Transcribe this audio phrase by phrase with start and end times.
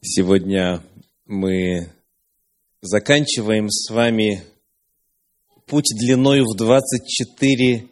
[0.00, 0.80] Сегодня
[1.26, 1.88] мы
[2.80, 4.44] заканчиваем с вами
[5.66, 7.88] путь длиною в 24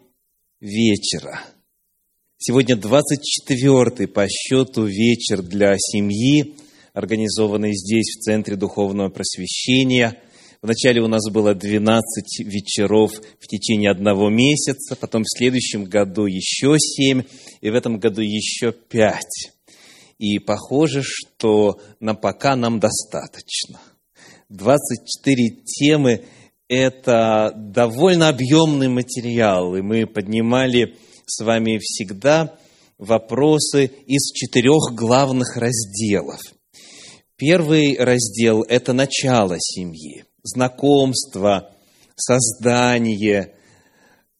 [0.61, 1.41] вечера.
[2.37, 6.55] Сегодня 24-й по счету вечер для семьи,
[6.93, 10.17] организованный здесь, в Центре Духовного Просвещения.
[10.61, 16.77] Вначале у нас было 12 вечеров в течение одного месяца, потом в следующем году еще
[16.79, 17.23] 7,
[17.59, 19.56] и в этом году еще 5.
[20.17, 23.79] И похоже, что на пока нам достаточно.
[24.49, 26.25] 24 темы–
[26.67, 30.95] это довольно объемный материал, и мы поднимали
[31.25, 32.57] с вами всегда
[32.97, 36.39] вопросы из четырех главных разделов.
[37.35, 41.75] Первый раздел– это начало семьи, знакомство,
[42.15, 43.53] создание,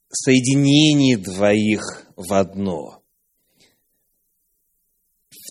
[0.10, 2.96] соединение двоих в одно–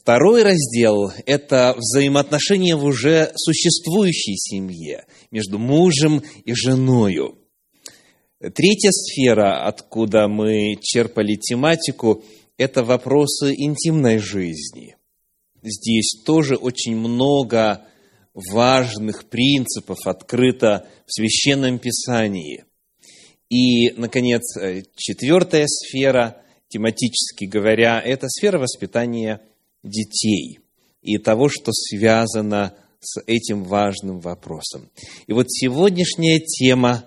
[0.07, 7.37] Второй раздел– это взаимоотношения в уже существующей семье между мужем и женою.
[8.39, 12.23] Третья сфера, откуда мы черпали тематику,
[12.57, 14.95] это вопросы интимной жизни.
[15.61, 17.85] Здесь тоже очень много
[18.33, 22.65] важных принципов открыто в Священном Писании.
[23.51, 24.43] И, наконец,
[24.95, 29.41] четвертая сфера, тематически говоря, это сфера воспитания
[29.89, 30.61] детей
[31.03, 34.91] и того, что связано с этим важным вопросом.
[35.27, 37.05] И вот сегодняшняя тема,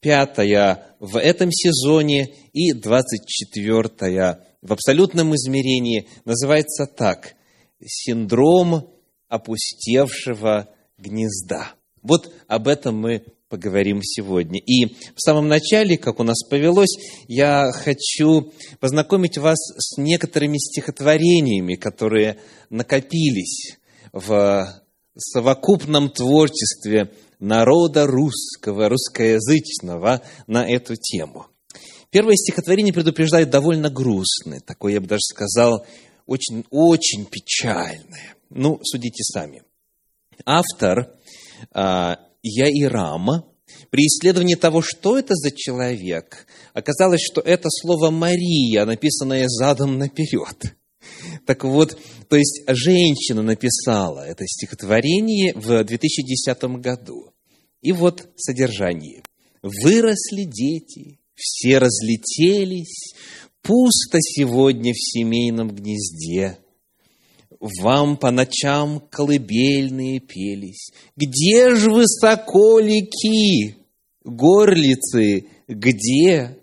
[0.00, 7.34] пятая в этом сезоне и двадцать четвертая в абсолютном измерении, называется так–
[7.86, 8.90] синдром
[9.28, 11.74] опустевшего гнезда.
[12.02, 14.60] Вот об этом мы поговорим сегодня.
[14.60, 16.96] И в самом начале, как у нас повелось,
[17.28, 22.38] я хочу познакомить вас с некоторыми стихотворениями, которые
[22.70, 23.76] накопились
[24.12, 24.82] в
[25.18, 31.46] совокупном творчестве народа русского, русскоязычного на эту тему.
[32.10, 35.84] Первое стихотворение предупреждает довольно грустное, такое, я бы даже сказал,
[36.26, 38.36] очень-очень печальное.
[38.48, 39.62] Ну, судите сами.
[40.44, 41.14] Автор
[41.72, 43.46] а, Яирама,
[43.90, 50.76] при исследовании того, что это за человек, оказалось, что это слово «Мария», написанное задом наперед.
[51.46, 51.98] Так вот,
[52.28, 57.32] то есть женщина написала это стихотворение в 2010 году.
[57.80, 59.22] И вот содержание.
[59.62, 63.14] «Выросли дети, все разлетелись,
[63.62, 66.58] пусто сегодня в семейном гнезде
[67.60, 70.90] вам по ночам колыбельные пелись.
[71.16, 73.76] Где ж вы, соколики,
[74.24, 76.56] горлицы, где?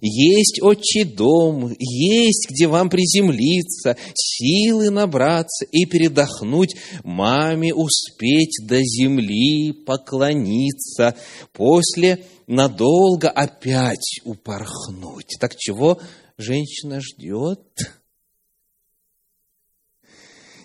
[0.00, 9.72] Есть отчий дом, есть где вам приземлиться, силы набраться и передохнуть, маме успеть до земли
[9.72, 11.16] поклониться,
[11.52, 15.36] после надолго опять упорхнуть.
[15.40, 16.00] Так чего
[16.36, 17.62] женщина ждет?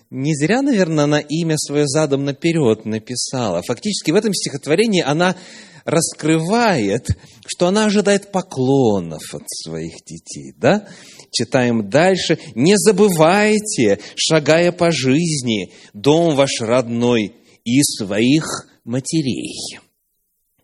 [0.09, 3.61] Не зря, наверное, она имя свое задом наперед написала.
[3.67, 5.35] Фактически в этом стихотворении она
[5.83, 7.07] раскрывает,
[7.45, 10.53] что она ожидает поклонов от своих детей.
[10.57, 10.87] Да?
[11.31, 12.39] Читаем дальше.
[12.55, 17.35] «Не забывайте, шагая по жизни, дом ваш родной
[17.65, 18.45] и своих
[18.85, 19.79] матерей».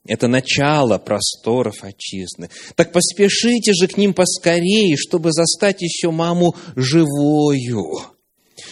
[0.05, 2.49] Это начало просторов отчизны.
[2.75, 8.12] Так поспешите же к ним поскорее, чтобы застать еще маму живою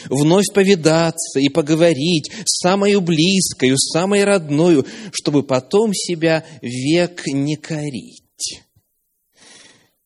[0.09, 7.55] вновь повидаться и поговорить с самою близкою, с самой родною, чтобы потом себя век не
[7.55, 8.61] корить.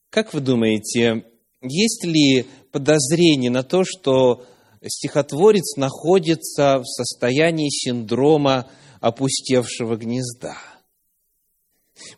[0.09, 1.25] Как вы думаете,
[1.61, 4.45] есть ли подозрение на то, что
[4.85, 8.69] стихотворец находится в состоянии синдрома
[9.01, 10.55] опустевшего гнезда?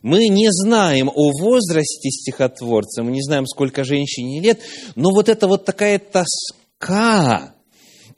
[0.02, 4.60] Мы не знаем о возрасте стихотворца, мы не знаем, сколько женщине лет,
[4.96, 7.54] но вот это вот такая тоска,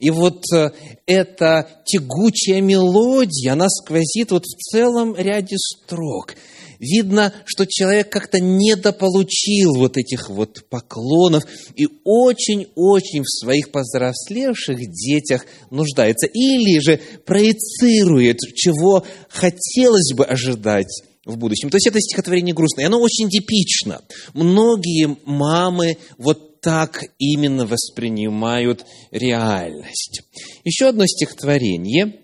[0.01, 0.71] и вот э,
[1.05, 6.33] эта тягучая мелодия, она сквозит вот в целом ряде строк.
[6.79, 11.43] Видно, что человек как-то недополучил вот этих вот поклонов
[11.75, 16.25] и очень-очень в своих повзрослевших детях нуждается.
[16.25, 21.69] Или же проецирует, чего хотелось бы ожидать в будущем.
[21.69, 24.01] То есть это стихотворение грустное, оно очень типично.
[24.33, 30.21] Многие мамы вот так именно воспринимают реальность.
[30.63, 32.21] Еще одно стихотворение,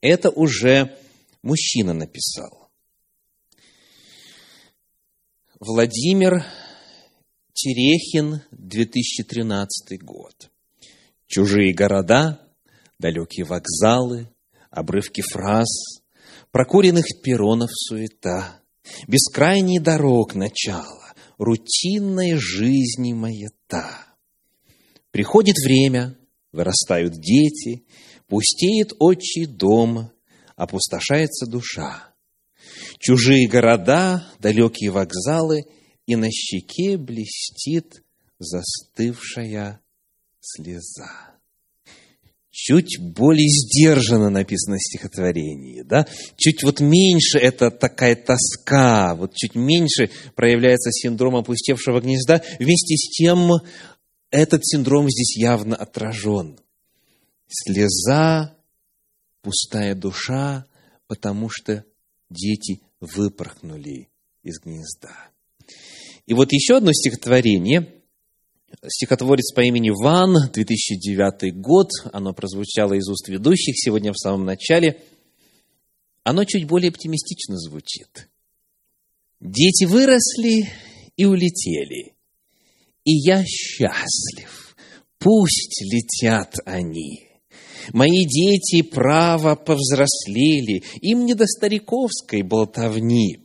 [0.00, 0.96] это уже
[1.42, 2.68] мужчина написал.
[5.58, 6.44] Владимир
[7.54, 10.50] Терехин, 2013 год.
[11.26, 12.40] Чужие города,
[12.98, 14.28] далекие вокзалы,
[14.70, 16.02] обрывки фраз,
[16.50, 18.60] прокуренных перронов суета,
[19.08, 21.03] бескрайний дорог начала,
[21.38, 23.88] рутинной жизни маята.
[25.10, 26.18] Приходит время,
[26.52, 27.84] вырастают дети,
[28.28, 30.10] пустеет отчий дом,
[30.56, 32.14] опустошается душа.
[32.98, 35.64] Чужие города, далекие вокзалы,
[36.06, 38.02] и на щеке блестит
[38.38, 39.80] застывшая
[40.40, 41.33] слеза
[42.54, 46.06] чуть более сдержанно написано стихотворение, да?
[46.36, 52.42] Чуть вот меньше это такая тоска, вот чуть меньше проявляется синдром опустевшего гнезда.
[52.60, 53.50] Вместе с тем
[54.30, 56.60] этот синдром здесь явно отражен.
[57.48, 58.56] Слеза,
[59.42, 60.64] пустая душа,
[61.08, 61.84] потому что
[62.30, 64.08] дети выпорхнули
[64.44, 65.28] из гнезда.
[66.26, 67.92] И вот еще одно стихотворение–
[68.86, 75.02] стихотворец по имени Ван, 2009 год, оно прозвучало из уст ведущих сегодня в самом начале.
[76.22, 78.28] Оно чуть более оптимистично звучит.
[79.40, 80.70] Дети выросли
[81.16, 82.14] и улетели,
[83.04, 84.76] и я счастлив,
[85.18, 87.28] пусть летят они.
[87.92, 93.43] Мои дети право повзрослели, им не до стариковской болтовни.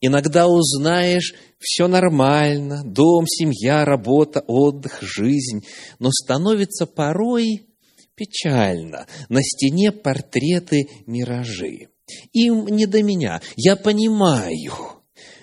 [0.00, 5.66] Иногда узнаешь, все нормально, дом, семья, работа, отдых, жизнь,
[5.98, 7.66] но становится порой
[8.14, 9.06] печально.
[9.28, 11.88] На стене портреты миражи.
[12.32, 14.72] Им не до меня, я понимаю.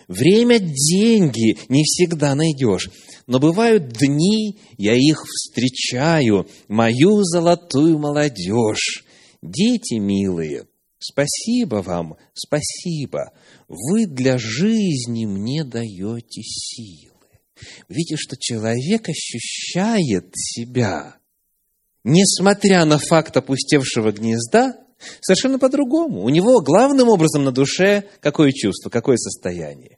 [0.07, 2.89] Время– деньги, не всегда найдешь.
[3.27, 9.05] Но бывают дни, я их встречаю, мою золотую молодежь.
[9.43, 10.65] Дети милые,
[10.97, 13.33] спасибо вам, спасибо–
[13.67, 17.13] вы для жизни мне даете силы.
[17.89, 21.15] Видите, что человек ощущает себя,
[22.03, 24.77] несмотря на факт опустевшего гнезда,
[25.21, 26.23] совершенно по-другому.
[26.23, 29.97] У него главным образом на душе какое чувство, какое состояние?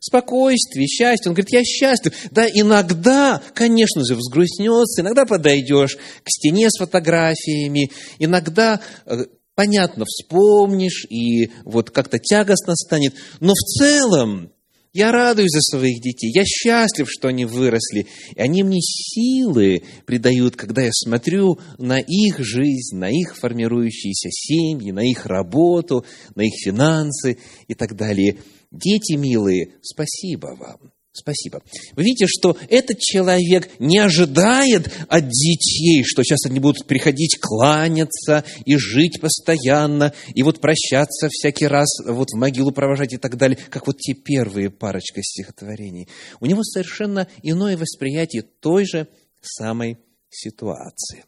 [0.00, 1.28] Спокойствие, счастье.
[1.28, 2.12] Он говорит, я счастлив.
[2.32, 11.04] Да, иногда, конечно же, взгрустнется, иногда подойдешь к стене с фотографиями, иногда э, понятно, вспомнишь,
[11.08, 13.14] и вот как-то тягостно станет.
[13.40, 14.52] Но в целом
[14.92, 18.06] я радуюсь за своих детей, я счастлив, что они выросли.
[18.34, 24.90] И они мне силы придают, когда я смотрю на их жизнь, на их формирующиеся семьи,
[24.90, 26.04] на их работу,
[26.34, 27.38] на их финансы
[27.68, 28.36] и так далее.
[28.70, 30.92] Дети милые, спасибо вам.
[31.14, 31.62] Спасибо.
[31.94, 38.44] Вы видите, что этот человек не ожидает от детей, что сейчас они будут приходить кланяться
[38.64, 43.58] и жить постоянно, и вот прощаться всякий раз, вот в могилу провожать и так далее,
[43.68, 46.08] как вот те первые парочка стихотворений.
[46.40, 49.06] У него совершенно иное восприятие той же
[49.42, 49.98] самой
[50.30, 51.24] ситуации.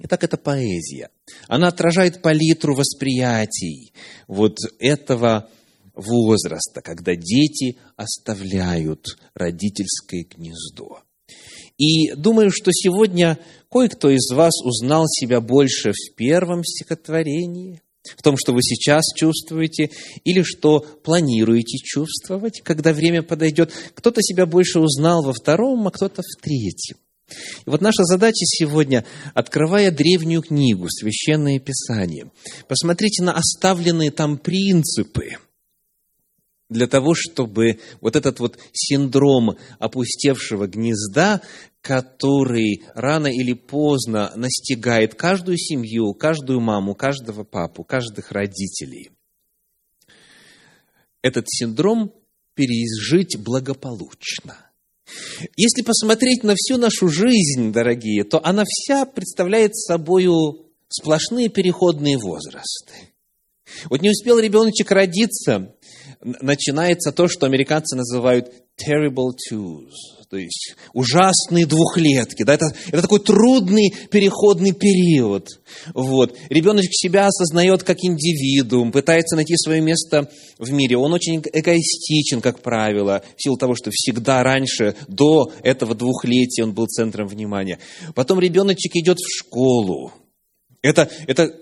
[0.00, 1.10] Итак, это поэзия.
[1.46, 3.92] Она отражает палитру восприятий
[4.26, 5.48] вот этого
[5.94, 11.00] возраста, когда дети оставляют родительское гнездо.
[11.78, 13.38] И думаю, что сегодня
[13.70, 17.80] кое-кто из вас узнал себя больше в первом стихотворении,
[18.16, 19.90] в том, что вы сейчас чувствуете,
[20.24, 23.72] или что планируете чувствовать, когда время подойдет.
[23.94, 26.98] Кто-то себя больше узнал во втором, а кто-то в третьем.
[27.66, 32.30] И вот наша задача сегодня, открывая древнюю книгу, Священное Писание,
[32.68, 35.38] посмотрите на оставленные там принципы,
[36.68, 41.42] для того, чтобы вот этот вот синдром опустевшего гнезда,
[41.80, 49.10] который рано или поздно настигает каждую семью, каждую маму, каждого папу, каждых родителей,
[51.22, 52.12] этот синдром
[52.54, 54.58] пережить благополучно.
[55.56, 63.12] Если посмотреть на всю нашу жизнь, дорогие, то она вся представляет собою сплошные переходные возрасты.
[63.90, 65.74] Вот не успел ребеночек родиться,
[66.22, 69.92] начинается то, что американцы называют terrible twos,
[70.28, 72.42] то есть ужасные двухлетки.
[72.42, 75.48] Да, это, это такой трудный переходный период.
[75.94, 76.36] Вот.
[76.48, 80.28] Ребеночек себя осознает как индивидуум, пытается найти свое место
[80.58, 80.96] в мире.
[80.96, 86.72] Он очень эгоистичен, как правило, в силу того, что всегда раньше, до этого двухлетия он
[86.72, 87.78] был центром внимания.
[88.14, 90.12] Потом ребеночек идет в школу.
[90.82, 91.54] Это, это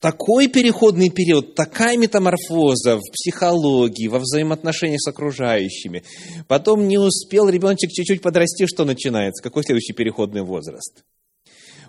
[0.00, 6.04] такой переходный период, такая метаморфоза в психологии, во взаимоотношениях с окружающими.
[6.46, 9.42] Потом не успел ребеночек чуть-чуть подрасти, что начинается?
[9.42, 11.02] Какой следующий переходный возраст?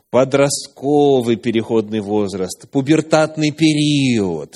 [0.09, 4.55] Подростковый переходный возраст, пубертатный период,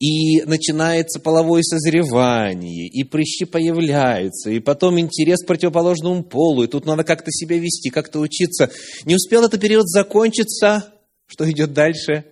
[0.00, 6.86] и начинается половое созревание, и прыщи появляются, и потом интерес к противоположному полу, и тут
[6.86, 8.70] надо как-то себя вести, как-то учиться.
[9.04, 10.94] Не успел этот период закончиться,
[11.26, 12.24] что идет дальше?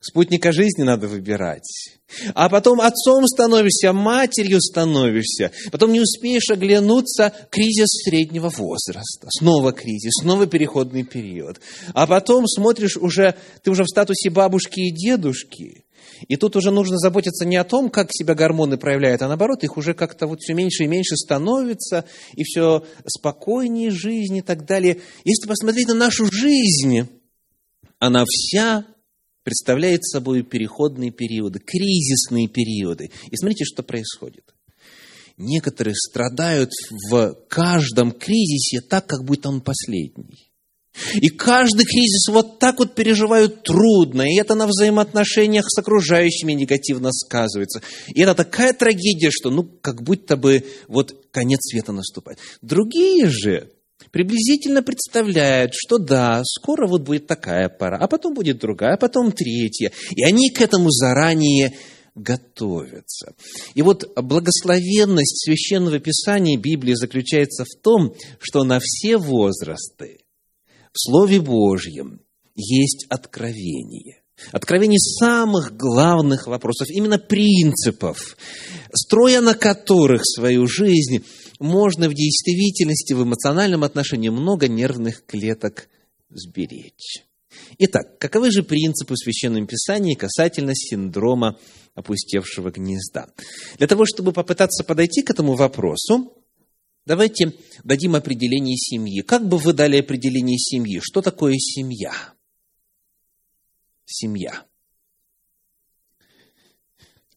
[0.00, 1.98] Спутника жизни надо выбирать.
[2.34, 5.50] А потом отцом становишься, матерью становишься.
[5.72, 9.26] Потом не успеешь оглянуться, кризис среднего возраста.
[9.30, 11.60] Снова кризис, снова переходный период.
[11.94, 15.84] А потом смотришь уже, ты уже в статусе бабушки и дедушки.
[16.28, 19.76] И тут уже нужно заботиться не о том, как себя гормоны проявляют, а наоборот, их
[19.76, 25.00] уже как-то вот все меньше и меньше становится, и все спокойнее жизнь и так далее.
[25.24, 27.08] Если посмотреть на нашу жизнь,
[27.98, 28.84] она вся
[29.48, 33.10] представляет собой переходные периоды, кризисные периоды.
[33.30, 34.44] И смотрите, что происходит.
[35.38, 36.68] Некоторые страдают
[37.10, 40.50] в каждом кризисе так, как будто он последний.
[41.14, 47.10] И каждый кризис вот так вот переживают трудно, и это на взаимоотношениях с окружающими негативно
[47.10, 47.80] сказывается.
[48.08, 52.38] И это такая трагедия, что ну как будто бы вот конец света наступает.
[52.60, 53.70] Другие же
[54.10, 59.32] приблизительно представляют, что да, скоро вот будет такая пора, а потом будет другая, а потом
[59.32, 59.92] третья.
[60.14, 61.74] И они к этому заранее
[62.14, 63.34] готовятся.
[63.74, 70.20] И вот благословенность священного писания Библии заключается в том, что на все возрасты
[70.92, 72.20] в Слове Божьем
[72.54, 74.22] есть откровение.
[74.52, 78.36] Откровение самых главных вопросов, именно принципов,
[78.94, 81.24] строя на которых свою жизнь
[81.58, 85.88] можно в действительности, в эмоциональном отношении много нервных клеток
[86.30, 87.24] сберечь.
[87.78, 91.58] Итак, каковы же принципы в Священном Писании касательно синдрома
[91.94, 93.28] опустевшего гнезда?
[93.78, 96.32] Для того, чтобы попытаться подойти к этому вопросу,
[97.06, 99.22] давайте дадим определение семьи.
[99.22, 101.00] Как бы вы дали определение семьи?
[101.02, 102.12] Что такое семья?
[104.04, 104.64] Семья.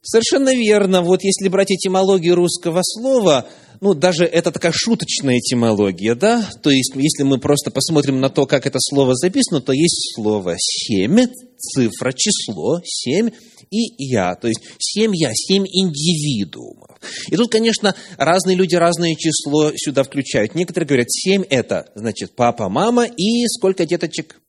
[0.02, 1.02] Совершенно верно.
[1.02, 3.48] Вот если брать этимологию русского слова,
[3.82, 6.48] ну, даже это такая шуточная этимология, да?
[6.62, 10.56] То есть, если мы просто посмотрим на то, как это слово записано, то есть слово
[10.60, 11.26] «семь»,
[11.58, 13.32] цифра, число, семь
[13.72, 14.36] и «я».
[14.36, 17.00] То есть, семья, семь индивидуумов.
[17.32, 20.54] И тут, конечно, разные люди разное число сюда включают.
[20.54, 24.40] Некоторые говорят, семь– это, значит, папа, мама и сколько деточек?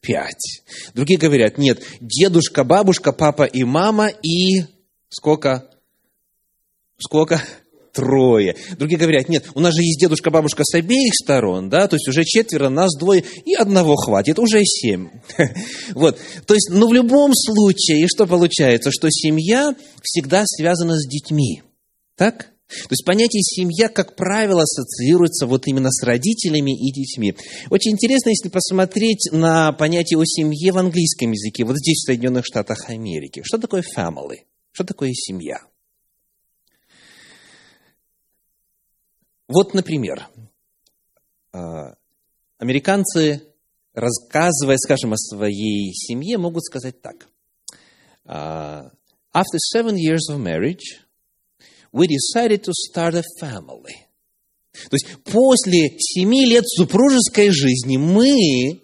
[0.00, 0.62] Пять.
[0.92, 4.64] Другие говорят, нет, дедушка, бабушка, папа и мама и
[5.08, 5.70] сколько?
[6.98, 7.40] Сколько?
[7.96, 8.56] Трое.
[8.78, 12.06] Другие говорят, нет, у нас же есть дедушка, бабушка с обеих сторон, да, то есть
[12.06, 15.08] уже четверо, нас двое, и одного хватит, уже семь.
[15.94, 21.62] Вот, то есть, ну, в любом случае, что получается, что семья всегда связана с детьми,
[22.16, 22.48] так?
[22.68, 27.34] То есть понятие семья, как правило, ассоциируется вот именно с родителями и детьми.
[27.70, 32.44] Очень интересно, если посмотреть на понятие о семье в английском языке, вот здесь, в Соединенных
[32.44, 33.42] Штатах Америки.
[33.44, 34.40] Что такое family?
[34.72, 35.60] Что такое семья?
[39.48, 40.28] Вот, например,
[41.52, 41.94] а,
[42.58, 43.42] американцы,
[43.94, 47.28] рассказывая, скажем, о своей семье, могут сказать так.
[48.24, 48.90] А,
[49.36, 50.98] After seven years of marriage,
[51.92, 54.06] we decided to start a family.
[54.88, 58.80] То есть после семи лет супружеской жизни мы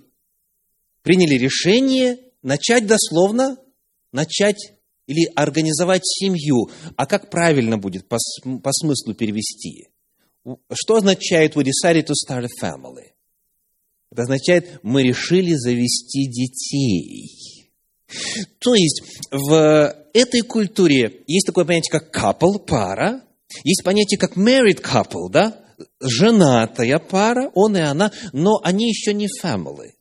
[1.03, 3.57] приняли решение начать дословно,
[4.13, 4.75] начать
[5.07, 6.71] или организовать семью.
[6.97, 8.19] А как правильно будет по,
[8.63, 9.89] по смыслу перевести?
[10.45, 13.13] Что означает we decided to start a family?
[14.11, 17.71] Это означает, мы решили завести детей.
[18.59, 23.23] То есть, в этой культуре есть такое понятие, как couple, пара,
[23.65, 25.65] есть понятие, как married couple, да,
[26.01, 29.93] женатая пара, он и она, но они еще не family.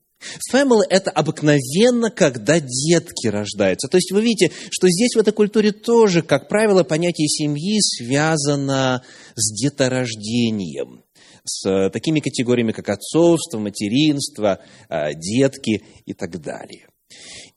[0.52, 3.88] Family– это обыкновенно, когда детки рождаются.
[3.88, 9.04] То есть вы видите, что здесь в этой культуре тоже, как правило, понятие семьи связано
[9.36, 11.04] с деторождением,
[11.44, 14.60] с такими категориями, как отцовство, материнство,
[14.90, 16.88] а, детки и так далее.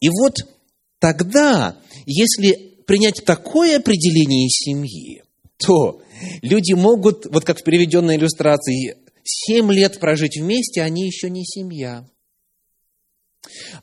[0.01, 0.37] И вот
[0.99, 5.23] тогда, если принять такое определение семьи,
[5.59, 6.03] то
[6.43, 12.07] люди могут, вот как в переведенной иллюстрации, семь лет прожить вместе, они еще не семья.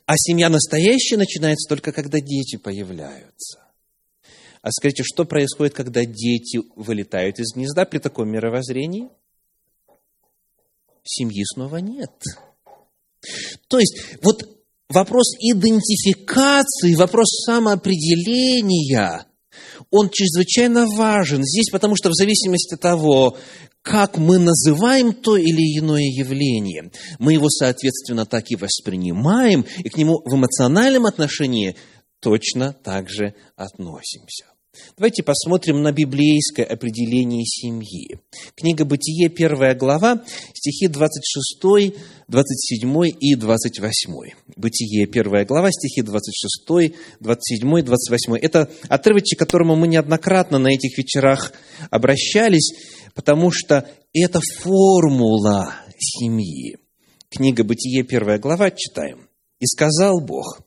[0.06, 3.60] А семья настоящая начинается только, когда дети появляются.
[4.62, 9.08] А скажите, что происходит, когда дети вылетают из гнезда при таком мировоззрении?
[11.04, 12.12] Семьи снова нет.
[13.68, 14.48] То есть, вот
[14.88, 19.26] вопрос идентификации, вопрос самоопределения,
[19.90, 23.36] он чрезвычайно важен здесь, потому что в зависимости от того,
[23.82, 29.96] как мы называем то или иное явление, мы его, соответственно, так и воспринимаем, и к
[29.96, 31.76] нему в эмоциональном отношении
[32.20, 34.51] точно так же относимся.
[34.96, 38.18] Давайте посмотрим на библейское определение семьи.
[38.54, 40.22] Книга Бытие, первая глава,
[40.54, 41.94] стихи 26,
[42.28, 44.30] 27 и 28.
[44.56, 48.36] Бытие, первая глава, стихи 26, 27, 28.
[48.36, 51.52] Это отрывочек, к которому мы неоднократно на этих вечерах
[51.90, 52.74] обращались,
[53.14, 56.76] потому что это формула семьи.
[57.28, 59.28] Книга Бытие, первая глава, читаем.
[59.58, 60.60] «И сказал Бог,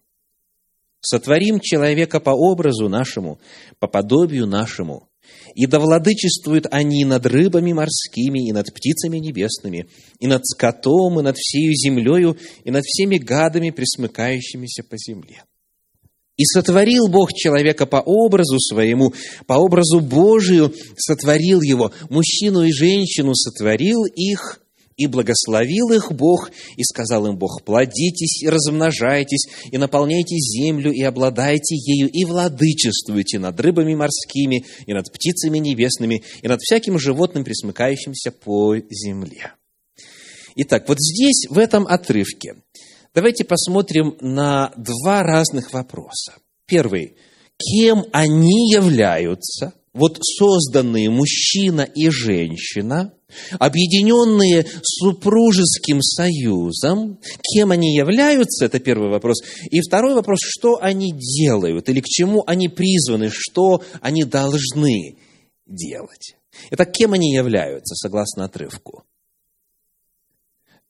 [1.06, 3.40] сотворим человека по образу нашему,
[3.80, 5.10] по подобию нашему,
[5.56, 9.88] и да владычествуют они над рыбами морскими, и над птицами небесными,
[10.20, 15.44] и над скотом, и над всею землею, и над всеми гадами, присмыкающимися по земле.
[16.38, 19.14] И сотворил Бог человека по образу своему,
[19.48, 24.60] по образу Божию сотворил его, мужчину и женщину сотворил их,
[24.98, 31.02] и благословил их Бог, и сказал им Бог, плодитесь и размножайтесь, и наполняйте землю, и
[31.02, 37.44] обладайте ею, и владычествуйте над рыбами морскими, и над птицами небесными, и над всяким животным,
[37.44, 39.54] присмыкающимся по земле.
[40.56, 42.56] Итак, вот здесь, в этом отрывке,
[43.14, 46.36] давайте посмотрим на два разных вопроса.
[46.66, 47.18] Первый.
[47.58, 49.74] Кем они являются?
[49.96, 53.14] Вот созданные мужчина и женщина–
[53.60, 59.42] объединенные супружеским союзом, кем они являются, это первый вопрос.
[59.70, 65.18] И второй вопрос, что они делают или к чему они призваны, что они должны
[65.66, 66.36] делать.
[66.72, 69.04] Итак, кем они являются, согласно отрывку?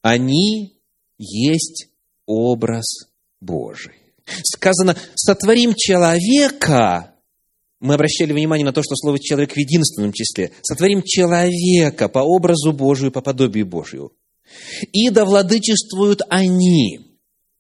[0.02, 0.80] Они
[1.18, 1.88] есть
[2.26, 3.10] образ
[3.40, 3.96] Божий.
[4.44, 7.15] Сказано, сотворим человека
[7.80, 10.52] мы обращали внимание на то, что слово «человек» в единственном числе.
[10.62, 14.14] Сотворим человека по образу Божию, по подобию Божию.
[14.92, 17.00] И да владычествуют они.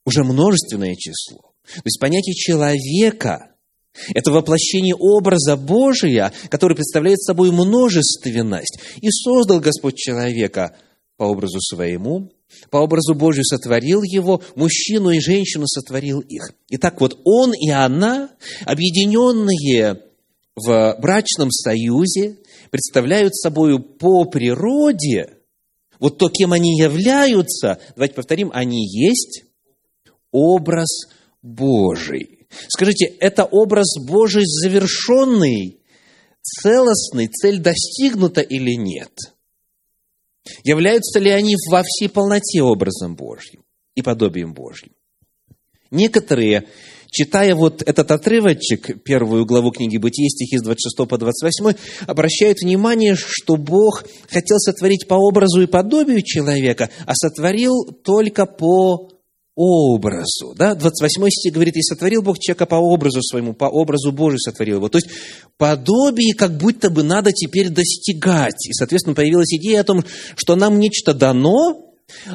[0.06, 1.54] Уже множественное число.
[1.66, 3.56] То есть понятие человека–
[4.14, 8.80] это воплощение образа Божия, который представляет собой множественность.
[9.02, 10.76] И создал Господь человека
[11.18, 12.32] по образу своему,
[12.70, 16.52] по образу Божию сотворил его, мужчину и женщину сотворил их.
[16.70, 18.30] Итак, вот он и она,
[18.66, 20.02] объединенные
[20.56, 22.38] в брачном союзе
[22.72, 25.38] представляют собой по природе,
[26.00, 29.44] вот то, кем они являются, давайте повторим, они есть
[30.32, 31.08] образ
[31.42, 32.48] Божий.
[32.68, 35.80] Скажите, это образ Божий завершенный,
[36.42, 39.12] целостный, цель достигнута или нет?
[40.64, 43.64] Являются ли они во всей полноте образом Божьим
[43.96, 44.92] и подобием Божьим?
[45.92, 46.68] Некоторые
[47.16, 51.74] читая вот этот отрывочек, первую главу книги Бытия, стихи с 26 по 28,
[52.08, 59.15] обращают внимание, что Бог хотел сотворить по образу и подобию человека, а сотворил только по
[59.56, 60.54] образу.
[60.56, 60.76] Да?
[60.76, 64.90] 28 стих говорит, и сотворил Бог человека по образу своему, по образу Божию сотворил его.
[64.90, 65.10] То есть
[65.58, 68.68] подобие как будто бы надо теперь достигать.
[68.68, 70.04] И, соответственно, появилась идея о том,
[70.36, 71.85] что нам нечто дано,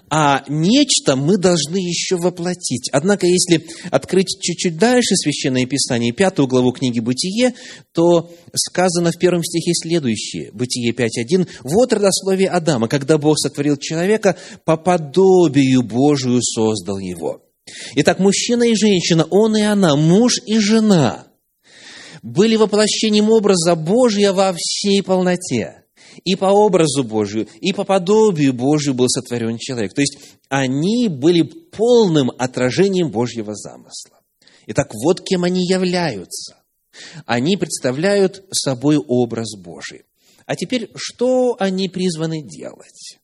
[0.08, 2.88] а нечто мы должны еще воплотить.
[2.92, 7.54] Однако, если открыть чуть-чуть дальше Священное Писание, пятую главу книги «Бытие»,
[7.92, 14.36] то сказано в первом стихе следующее, Бытие 5.1, «Вот родословие Адама, когда Бог сотворил человека,
[14.64, 17.42] по подобию Божию создал его».
[17.94, 21.26] Итак, мужчина и женщина, он и она, муж и жена,
[22.22, 25.79] были воплощением образа Божия во всей полноте
[26.24, 29.94] и по образу Божию, и по подобию Божию был сотворен человек.
[29.94, 30.18] То есть
[30.48, 34.20] они были полным отражением Божьего замысла.
[34.66, 36.56] Итак, вот кем они являются.
[37.26, 40.04] Они представляют собой образ Божий.
[40.46, 43.18] А теперь, что они призваны делать?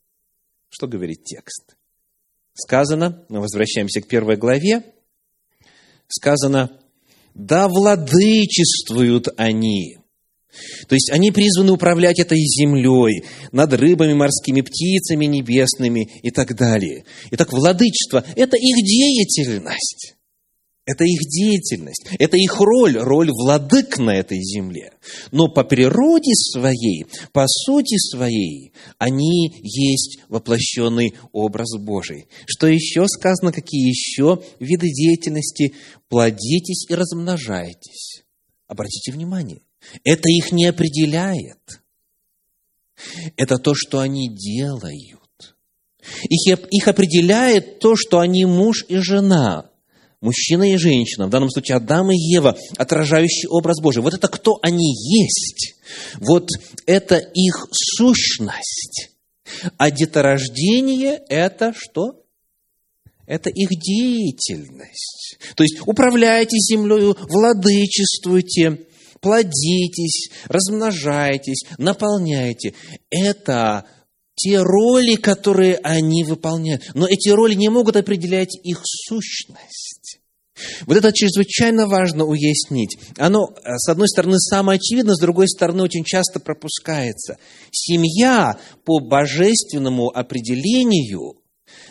[0.69, 1.77] Что говорит текст?
[2.55, 4.83] Сказано, мы возвращаемся к первой главе,
[6.09, 6.81] сказано,
[7.35, 9.99] да владычествуют они
[10.89, 17.05] то есть они призваны управлять этой землей, над рыбами морскими, птицами небесными и так далее.
[17.31, 20.17] Итак, владычество– это их деятельность.
[20.87, 24.93] Это их деятельность, это их роль, роль владык на этой земле.
[25.33, 32.29] Но по природе своей, по сути своей, они есть воплощенный образ Божий.
[32.47, 35.75] Что еще сказано, какие еще виды деятельности?
[36.09, 38.23] Плодитесь и размножайтесь.
[38.69, 39.63] Обратите внимание,
[40.05, 41.81] это их не определяет.
[43.37, 45.21] Это то, что они делают.
[46.29, 49.71] Их, их определяет то, что они муж и жена,
[50.21, 54.03] мужчина и женщина, в данном случае Адам и Ева, отражающий образ Божий.
[54.03, 55.75] Вот это кто они есть.
[56.19, 56.49] Вот
[56.87, 59.11] это их сущность.
[59.77, 62.23] А деторождение– это что?
[63.27, 65.39] Это их деятельность.
[65.57, 68.87] То есть управляйте землей, владычествуйте,
[69.27, 72.75] плодитесь, размножайтесь, наполняйте.
[73.11, 73.85] Это
[74.37, 76.83] те роли, которые они выполняют.
[76.95, 80.21] Но эти роли не могут определять их сущность.
[80.87, 82.97] Вот это чрезвычайно важно уяснить.
[83.19, 87.37] Оно, э, с одной стороны, самое очевидное, с другой стороны, очень часто пропускается.
[87.73, 91.35] Семья по божественному определению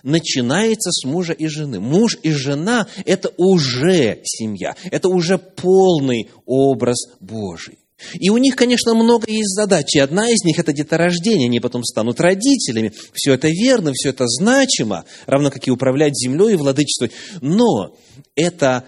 [0.06, 1.82] начинается с мужа и жены.
[1.82, 7.80] Муж и жена– это уже семья, это уже полный образ Божий.
[8.14, 9.96] И у них, конечно, много есть задач.
[9.96, 11.48] И одна из них– это деторождение.
[11.48, 12.94] Они потом станут родителями.
[13.14, 17.14] Все это верно, все это значимо, равно как и управлять землей и владычествовать.
[17.42, 17.96] Но
[18.36, 18.86] это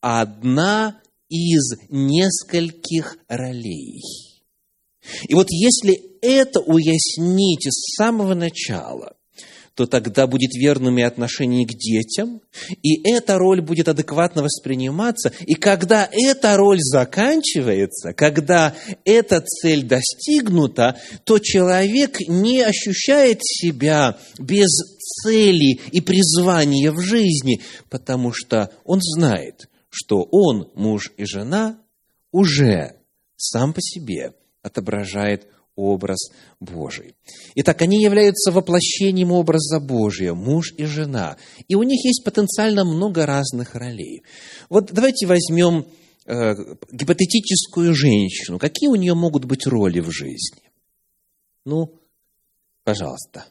[0.00, 4.02] одна из нескольких ролей.
[5.26, 9.16] И вот если это уяснить с самого начала,
[9.74, 12.40] то тогда будет верным и отношение к детям,
[12.82, 15.32] и эта роль будет адекватно восприниматься.
[15.40, 24.70] И когда эта роль заканчивается, когда эта цель достигнута, то человек не ощущает себя без
[25.22, 27.60] цели и призвания в жизни,
[27.90, 31.78] потому что он знает, что он, муж и жена,
[32.30, 32.96] уже
[33.36, 37.14] сам по себе отображает образ Божий.
[37.56, 41.36] Итак, они являются воплощением образа Божия, муж и жена.
[41.68, 44.22] И у них есть потенциально много разных ролей.
[44.68, 45.86] Вот давайте возьмем
[46.26, 46.54] э,
[46.92, 48.58] гипотетическую женщину.
[48.58, 50.62] Какие у нее могут быть роли в жизни?
[51.64, 52.00] Ну,
[52.84, 53.46] пожалуйста.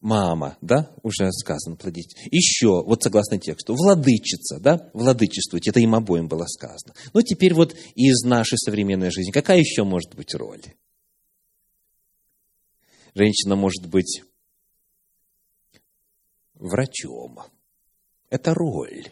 [0.00, 2.16] Мама, да, уже сказано, плодить.
[2.30, 6.94] Еще, вот согласно тексту, владычица, да, владычествовать, это им обоим было сказано.
[7.12, 10.62] Ну, теперь вот из нашей современной жизни, какая еще может быть роль?
[13.14, 14.22] Женщина может быть
[16.54, 17.40] врачом.
[18.28, 19.08] Это роль.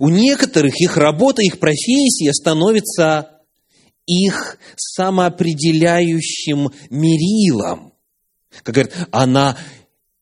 [0.00, 3.42] У некоторых их работа, их профессия становится
[4.06, 7.92] их самоопределяющим мерилом.
[8.62, 9.56] Как говорят, она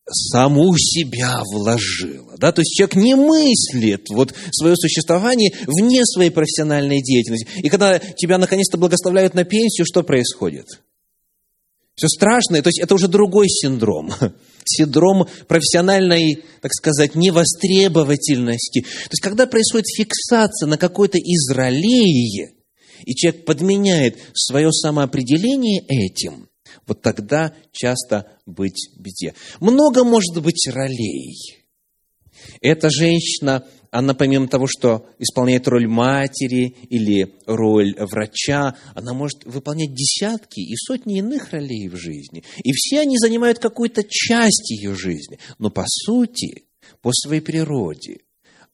[0.08, 2.36] саму себя вложила.
[2.38, 2.52] Да?
[2.52, 7.48] То есть человек не мыслит вот свое существование вне своей профессиональной деятельности.
[7.58, 10.66] И когда тебя наконец-то благословляют на пенсию, что происходит?
[11.96, 14.12] Все страшное, то есть это уже другой синдром.
[14.68, 18.80] Синдром профессиональной, так сказать, невостребовательности.
[18.82, 22.50] То есть, когда происходит фиксация на какой-то из ролей,
[23.04, 26.48] и человек подменяет свое самоопределение этим,
[26.86, 29.34] вот тогда часто быть беде.
[29.60, 31.36] Много может быть ролей.
[32.60, 39.94] Эта женщина она помимо того, что исполняет роль матери или роль врача, она может выполнять
[39.94, 42.44] десятки и сотни иных ролей в жизни.
[42.62, 45.38] И все они занимают какую-то часть ее жизни.
[45.58, 46.64] Но по сути,
[47.02, 48.20] по своей природе,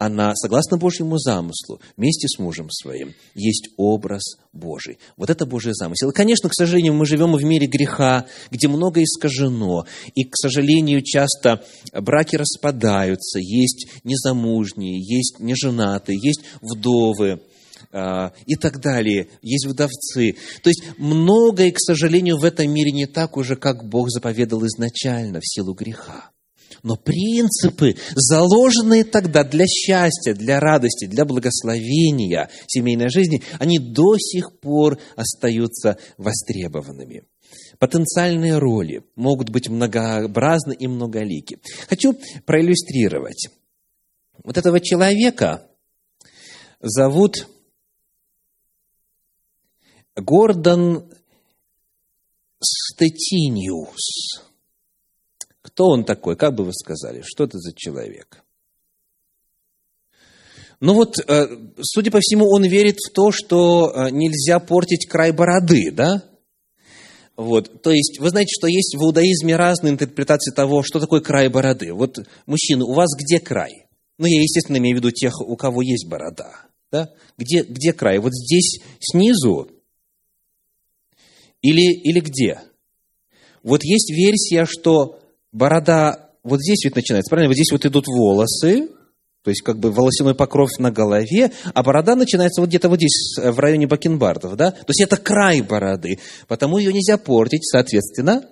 [0.05, 4.99] она, согласно Божьему замыслу, вместе с мужем своим, есть образ Божий.
[5.17, 6.11] Вот это Божий замысел.
[6.11, 9.87] И, конечно, к сожалению, мы живем в мире греха, где многое искажено.
[10.15, 13.39] И, к сожалению, часто браки распадаются.
[13.39, 17.41] Есть незамужние, есть неженатые, есть вдовы
[17.93, 20.35] а, и так далее, есть вдовцы.
[20.63, 25.39] То есть многое, к сожалению, в этом мире не так уже, как Бог заповедал изначально
[25.41, 26.33] в силу греха.
[26.83, 34.59] Но принципы, заложенные тогда для счастья, для радости, для благословения семейной жизни, они до сих
[34.59, 37.25] пор остаются востребованными.
[37.79, 41.59] Потенциальные роли могут быть многообразны и многолики.
[41.89, 43.49] Хочу проиллюстрировать.
[44.43, 45.69] Вот этого человека
[46.81, 47.47] зовут
[50.17, 51.09] Гордон
[52.61, 54.52] Стетиниус.
[55.73, 56.37] Кто он такой?
[56.37, 57.23] Как бы вы сказали?
[57.25, 58.45] Что это за человек?
[60.81, 61.47] Ну вот, э,
[61.81, 66.25] судя по всему, он верит в то, что э, нельзя портить край бороды, да?
[67.37, 71.49] Вот, то есть, вы знаете, что есть в иудаизме разные интерпретации того, что такое край
[71.49, 71.93] бороды.
[71.95, 73.87] Вот, мужчины, у вас где край?
[74.19, 76.67] Ну, я, естественно, имею в виду тех, у кого есть борода.
[76.91, 77.11] Да?
[77.39, 78.19] Где, где край?
[78.19, 79.71] Вот здесь снизу?
[81.63, 82.61] Или, или где?
[83.63, 85.22] Вот есть версия, что
[85.53, 87.51] борода вот здесь ведь начинается, правильно?
[87.51, 88.89] Вот здесь вот идут волосы,
[89.43, 93.37] то есть как бы волосяной покров на голове, а борода начинается вот где-то вот здесь,
[93.39, 94.71] в районе бакенбардов, да?
[94.71, 98.45] То есть это край бороды, потому ее нельзя портить, соответственно,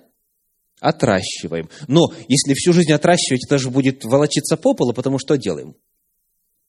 [0.80, 1.68] отращиваем.
[1.88, 5.74] Но если всю жизнь отращивать, это же будет волочиться по полу, потому что делаем?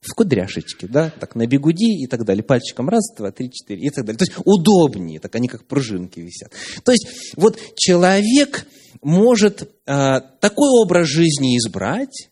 [0.01, 3.89] В кудряшечке, да, так на бегуди и так далее, пальчиком раз, два, три, четыре и
[3.91, 4.17] так далее.
[4.17, 6.51] То есть удобнее, так они как пружинки висят.
[6.83, 8.65] То есть вот человек,
[9.01, 12.29] может э, такой образ жизни избрать,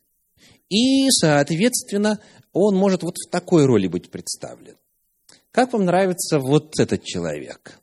[0.70, 2.20] и, соответственно,
[2.54, 4.76] он может вот в такой роли быть представлен.
[5.52, 7.80] как вам нравится вот этот человек?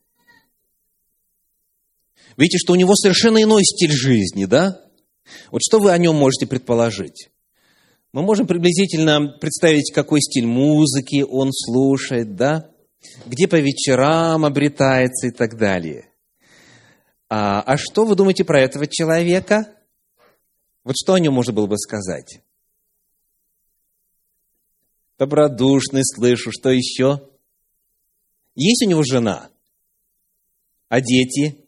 [2.37, 4.81] Видите, что у него совершенно иной стиль жизни, да?
[5.51, 7.29] Вот что вы о нем можете предположить?
[8.13, 12.69] Мы можем приблизительно представить, какой стиль музыки он слушает, да?
[13.25, 16.09] Где по вечерам обретается и так далее.
[17.29, 19.73] А, а что вы думаете про этого человека?
[20.83, 22.41] Вот что о нем можно было бы сказать?
[25.17, 26.51] Добродушный, слышу.
[26.51, 27.27] Что еще?
[28.55, 29.49] Есть у него жена?
[30.89, 31.65] А дети?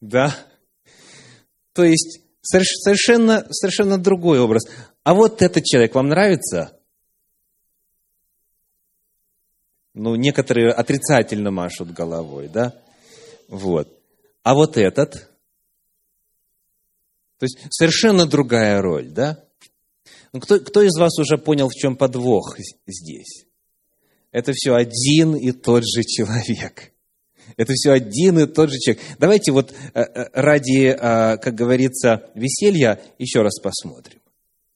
[0.00, 0.36] Да.
[1.72, 4.64] То есть, совершенно, совершенно другой образ.
[5.02, 6.73] А вот этот человек вам нравится?
[9.94, 12.74] Ну, некоторые отрицательно машут головой, да?
[13.48, 13.88] Вот.
[14.42, 15.30] А вот этот?
[17.38, 19.44] То есть, совершенно другая роль, да?
[20.32, 23.46] Ну, кто, кто из вас уже понял, в чем подвох здесь?
[24.32, 26.92] Это все один и тот же человек.
[27.56, 29.02] Это все один и тот же человек.
[29.18, 34.20] Давайте вот э, э, ради, э, как говорится, веселья еще раз посмотрим.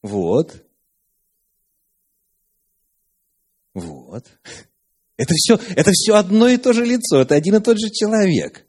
[0.03, 0.65] Вот.
[3.75, 4.27] Вот.
[5.19, 8.65] Это все, это все одно и то же лицо, это один и тот же человек.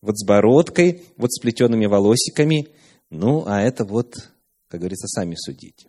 [0.00, 2.68] Вот с бородкой, вот с плетеными волосиками.
[3.10, 4.14] Ну, а это вот,
[4.68, 5.88] как говорится, сами судите.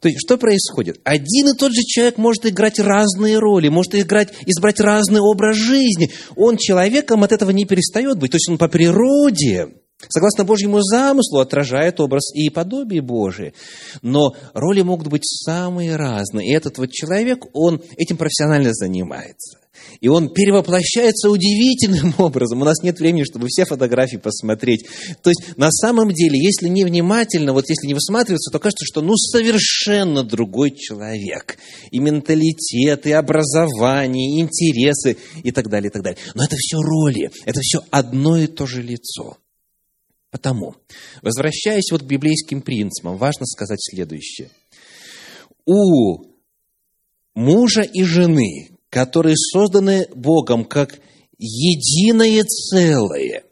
[0.00, 1.00] То есть, что происходит?
[1.04, 6.10] Один и тот же человек может играть разные роли, может играть, избрать разный образ жизни.
[6.36, 8.32] Он человеком от этого не перестает быть.
[8.32, 9.68] То есть, он по природе,
[10.08, 13.54] согласно Божьему замыслу, отражает образ и подобие Божие.
[14.02, 16.48] Но роли могут быть самые разные.
[16.48, 19.58] И этот вот человек, он этим профессионально занимается.
[20.00, 22.62] И он перевоплощается удивительным образом.
[22.62, 24.86] У нас нет времени, чтобы все фотографии посмотреть.
[25.22, 29.00] То есть, на самом деле, если не внимательно, вот если не высматриваться, то кажется, что
[29.00, 31.56] ну совершенно другой человек.
[31.90, 36.18] И менталитет, и образование, и интересы, и так далее, и так далее.
[36.34, 39.38] Но это все роли, это все одно и то же лицо.
[40.34, 40.74] Потому,
[41.22, 44.50] возвращаясь вот к библейским принципам, важно сказать следующее.
[45.64, 46.24] У
[47.36, 50.98] мужа и жены, которые созданы Богом как
[51.38, 53.44] единое целое,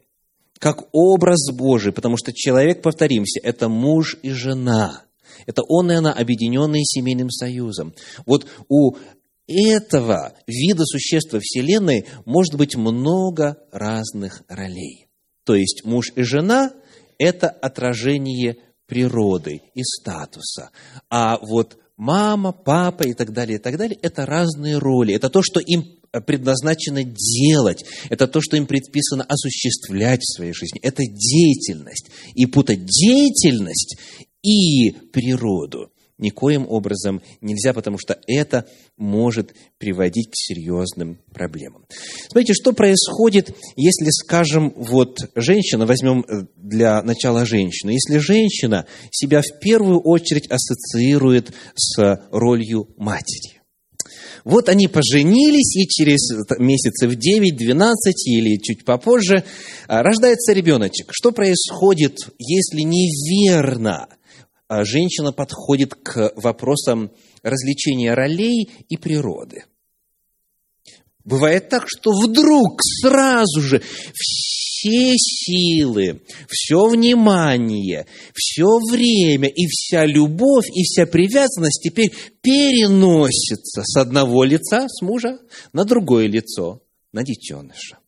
[0.58, 5.04] как образ Божий, потому что человек, повторимся, это муж и жена.
[5.46, 7.94] Это он и она, объединенные семейным союзом.
[8.26, 8.96] Вот у
[9.46, 15.06] этого вида существа Вселенной может быть много разных ролей.
[15.44, 16.72] То есть муж и жена–
[17.18, 20.70] это отражение природы и статуса.
[21.08, 25.14] А вот мама, папа и так далее, и так далее, это разные роли.
[25.14, 25.84] Это то, что им
[26.26, 27.84] предназначено делать.
[28.10, 30.80] Это то, что им предписано осуществлять в своей жизни.
[30.80, 32.10] Это деятельность.
[32.34, 33.96] И путать деятельность
[34.42, 41.84] и природу никоим образом нельзя, потому что это может приводить к серьезным проблемам.
[42.28, 49.42] Смотрите, что происходит, если, скажем, вот женщина, возьмем э, для начала женщину, если женщина себя
[49.42, 53.62] в первую очередь ассоциирует с ролью матери.
[54.44, 57.92] Вот они поженились, и через месяцев 9-12
[58.26, 59.44] или чуть попозже
[59.86, 61.08] а, рождается ребеночек.
[61.10, 64.08] Что происходит, если неверно
[64.84, 69.64] женщина подходит к вопросам развлечения ролей и природы.
[71.24, 73.80] Бывает так, что вдруг сразу же
[74.14, 83.96] все силы, все внимание, все время и вся любовь и вся привязанность теперь переносится с
[83.96, 85.38] одного лица, с мужа,
[85.72, 86.82] на другое лицо,
[87.12, 87.98] на детеныша.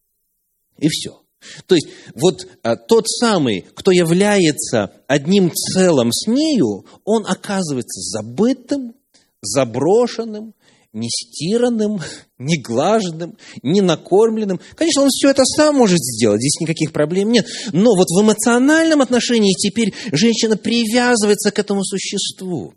[0.79, 1.24] И все.
[1.67, 8.95] То есть, вот а, тот самый, кто является одним целым с нею, он оказывается забытым,
[9.43, 10.55] заброшенным,
[10.93, 12.01] нестиранным,
[12.39, 14.61] неглаженным, не накормленным.
[14.77, 17.47] Конечно, он все это сам может сделать, здесь никаких проблем нет.
[17.73, 22.75] Но вот в эмоциональном отношении теперь женщина привязывается к этому существу.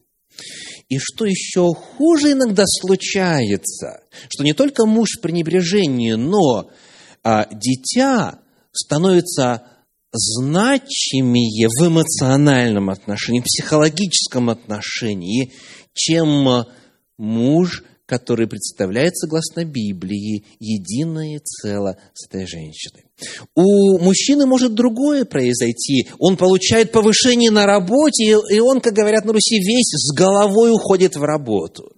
[0.90, 6.70] И что еще хуже иногда случается, что не только муж в пренебрежении, но
[7.24, 8.40] а, дитя
[8.78, 9.64] становятся
[10.12, 15.54] значимее в эмоциональном отношении, в психологическом отношении,
[15.94, 16.66] чем
[17.18, 23.04] муж, который представляет, согласно Библии, единое целое с этой женщиной.
[23.54, 26.08] У мужчины может другое произойти.
[26.18, 31.18] Он получает повышение на работе, и он, как говорят на Руси, весь с головой уходит
[31.18, 31.92] в работу.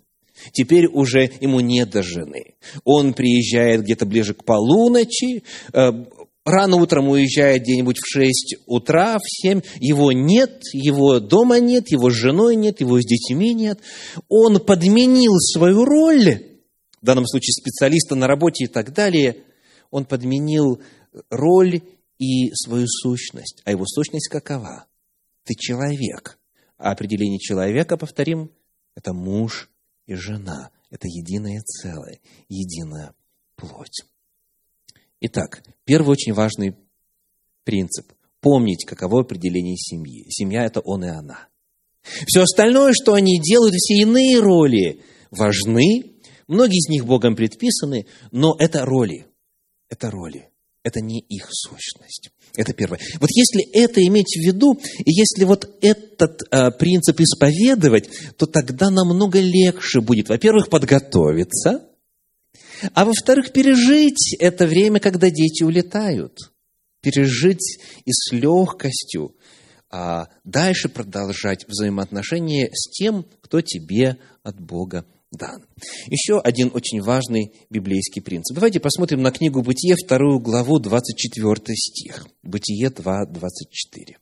[0.52, 2.56] Теперь уже ему не до жены.
[2.86, 5.92] Он приезжает где-то ближе к полуночи, э,
[6.50, 12.10] рано утром уезжает где-нибудь в 6 утра, в 7, его нет, его дома нет, его
[12.10, 13.80] с женой нет, его с детьми нет.
[14.28, 16.44] Он подменил свою роль,
[17.02, 19.44] в данном случае специалиста на работе и так далее,
[19.92, 20.82] он подменил
[21.30, 21.82] роль
[22.18, 23.62] и свою сущность.
[23.66, 24.86] А его сущность какова?
[25.46, 26.38] Ты человек.
[26.78, 28.52] А определение человека, повторим,
[28.96, 29.70] это муж
[30.06, 30.72] и жена.
[30.90, 33.14] Это единое целое, единая
[33.56, 34.06] плоть.
[35.22, 36.76] Итак, первый очень важный
[37.66, 40.26] принцип– помнить, каково определение семьи.
[40.30, 41.48] Семья– это он и она.
[42.26, 46.14] Все остальное, что они делают, все иные роли важны,
[46.48, 49.26] многие из них Богом предписаны, но это роли.
[49.90, 50.50] Это роли.
[50.84, 52.30] Это не их сущность.
[52.56, 53.00] Это первое.
[53.20, 58.90] Вот если это иметь в виду, и если вот этот э, принцип исповедовать, то тогда
[58.90, 61.89] намного легче будет, во-первых, подготовиться,
[62.94, 66.38] а во-вторых, пережить это время, когда дети улетают.
[67.02, 69.36] Пережить и с легкостью
[69.92, 75.66] а дальше продолжать взаимоотношения с тем, кто тебе от Бога дан.
[76.08, 78.56] Еще один очень важный библейский принцип.
[78.56, 82.28] Давайте посмотрим на книгу Бытие, вторую главу, 24 стих.
[82.44, 84.18] Бытие 2, 24.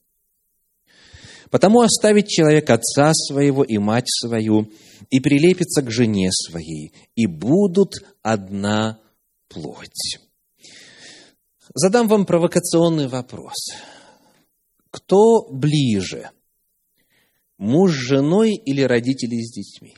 [1.50, 4.70] «Потому оставит человек отца своего и мать свою,
[5.10, 9.00] и прилепится к жене своей, и будут одна
[9.48, 10.20] плоть».
[11.74, 13.56] Задам вам провокационный вопрос.
[14.90, 16.32] Кто ближе?
[17.58, 19.96] Муж с женой или родители с детьми?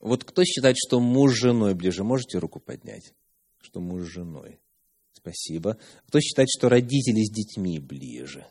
[0.00, 2.04] Вот кто считает, что муж с женой ближе?
[2.04, 3.14] Можете руку поднять?
[3.58, 4.58] Что муж с женой.
[5.12, 5.78] Спасибо.
[6.06, 8.46] Кто считает, что родители с детьми ближе?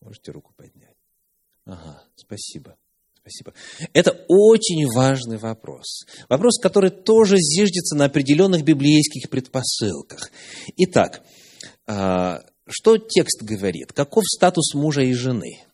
[0.00, 0.96] Можете руку поднять.
[1.64, 2.76] Ага, спасибо.
[3.26, 3.54] Спасибо.
[3.94, 6.04] Это очень важный вопрос.
[6.28, 10.30] Вопрос, который тоже зиждется на определенных библейских предпосылках.
[10.76, 11.22] Итак,
[11.86, 13.94] а, что текст говорит?
[13.94, 15.64] Каков статус мужа и жены?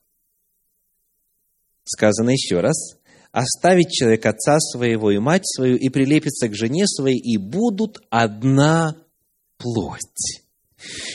[1.82, 3.00] Сказано еще раз
[3.32, 8.96] оставить человек отца своего и мать свою, и прилепиться к жене своей, и будут одна
[9.56, 10.39] плоть.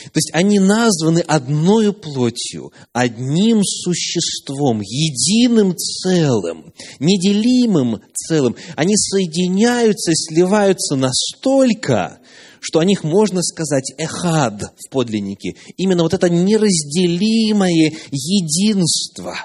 [0.04, 8.56] То есть они названы одной плотью, одним существом, единым целым, неделимым целым.
[8.76, 12.20] Они соединяются и сливаются настолько,
[12.60, 15.56] что о них можно сказать эхад в подлиннике.
[15.76, 19.36] Именно вот это неразделимое единство.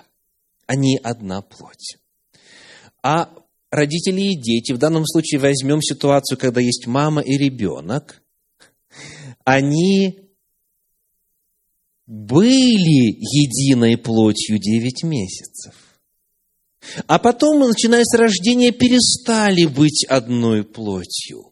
[0.68, 1.98] Они одна плоть
[3.04, 3.30] а
[3.72, 8.22] родители и дети, в данном случае возьмем ситуацию, когда есть мама и ребенок,
[9.46, 10.32] они
[12.06, 15.74] были единой плотью 9 месяцев.
[17.08, 21.52] А потом, начиная с рождения, перестали быть одной плотью.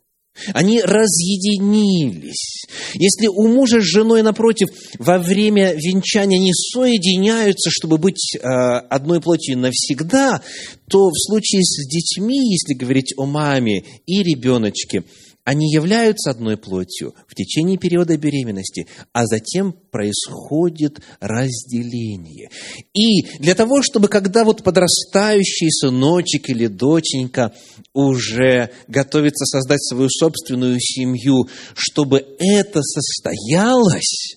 [0.54, 2.66] Они разъединились.
[2.96, 9.22] Если у мужа с женой, напротив, во время венчания они соединяются, чтобы быть э, одной
[9.22, 10.42] плотью навсегда,
[10.90, 15.04] то в случае с детьми, если говорить о маме и ребеночке,
[15.50, 22.52] они являются одной плотью в течение периода беременности, а затем происходит разделение.
[22.94, 27.52] И для того, чтобы когда вот подрастающий сыночек или доченька
[27.96, 34.36] уже готовится создать свою собственную семью, чтобы это состоялось,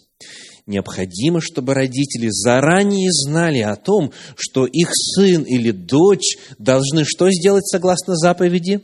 [0.64, 7.66] необходимо, чтобы родители заранее знали о том, что их сын или дочь должны что сделать
[7.66, 8.80] согласно заповеди?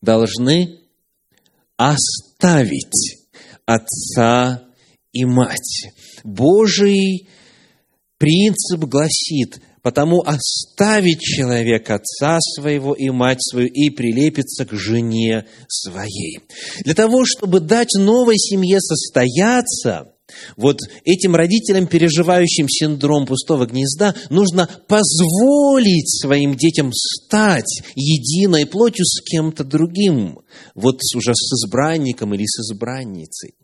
[0.00, 0.81] Должны
[1.90, 3.18] оставить
[3.66, 4.62] отца
[5.12, 5.88] и мать.
[6.22, 7.28] Божий
[8.18, 16.40] принцип гласит, потому оставить человек отца своего и мать свою и прилепиться к жене своей.
[16.84, 20.14] Для того, чтобы дать новой семье состояться,
[20.56, 29.22] вот этим родителям, переживающим синдром пустого гнезда, нужно позволить своим детям стать единой плотью с
[29.22, 30.40] кем-то другим,
[30.74, 33.54] вот уже с избранником или с избранницей.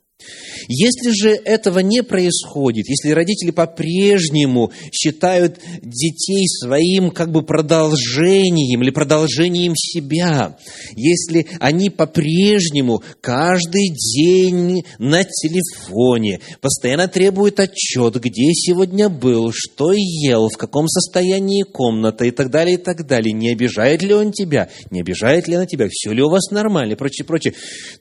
[0.69, 8.91] Если же этого не происходит, если родители по-прежнему считают детей своим как бы продолжением или
[8.91, 10.59] продолжением себя,
[10.97, 20.49] если они по-прежнему каждый день на телефоне постоянно требуют отчет, где сегодня был, что ел,
[20.49, 24.69] в каком состоянии комната и так далее, и так далее, не обижает ли он тебя,
[24.91, 27.55] не обижает ли она тебя, все ли у вас нормально и прочее, прочее,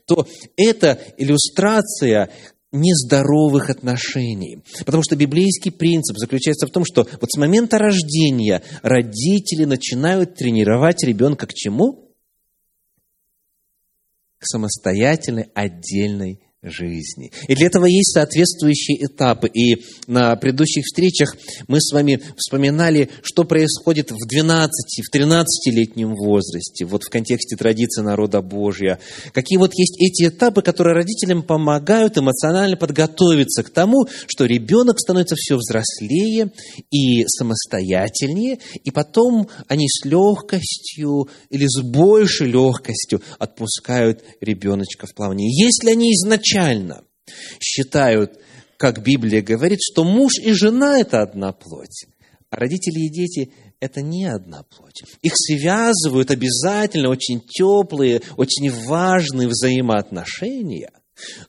[0.06, 2.30] то это иллюстрация иллюстрация
[2.70, 4.62] нездоровых отношений.
[4.84, 11.02] Потому что библейский принцип заключается в том, что вот с момента рождения родители начинают тренировать
[11.02, 12.12] ребенка к чему?
[14.38, 17.30] К самостоятельной, отдельной жизни.
[17.46, 19.48] И для этого есть соответствующие этапы.
[19.48, 21.36] И на предыдущих встречах
[21.68, 24.70] мы с вами вспоминали, что происходит в 12,
[25.04, 28.98] в 13-летнем возрасте, вот в контексте традиции народа Божия.
[29.32, 35.36] Какие вот есть эти этапы, которые родителям помогают эмоционально подготовиться к тому, что ребенок становится
[35.36, 36.50] все взрослее
[36.90, 45.48] и самостоятельнее, и потом они с легкостью или с большей легкостью отпускают ребеночка в плавание.
[45.48, 47.04] Если они изначально изначально
[47.60, 48.38] считают,
[48.76, 52.06] как Библия говорит, что муж и жена– это одна плоть,
[52.50, 55.02] а родители и дети– это не одна плоть.
[55.22, 60.90] Их связывают обязательно очень теплые, очень важные взаимоотношения,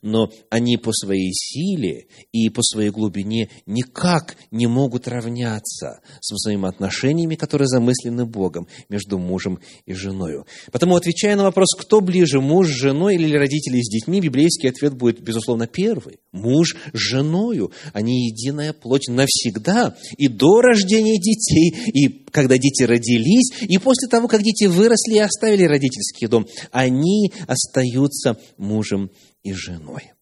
[0.01, 7.35] но они по своей силе и по своей глубине никак не могут равняться с взаимоотношениями,
[7.35, 10.29] которые замыслены Богом между мужем и женой.
[10.71, 14.93] Потому, отвечая на вопрос, кто ближе, муж с женой или родители с детьми, библейский ответ
[14.93, 16.19] будет, безусловно, первый.
[16.31, 17.71] Муж с женою.
[17.93, 19.95] Они единая плоть навсегда.
[20.17, 25.19] И до рождения детей, и когда дети родились, и после того, как дети выросли и
[25.19, 29.09] оставили родительский дом, они остаются мужем
[29.43, 30.13] и женой.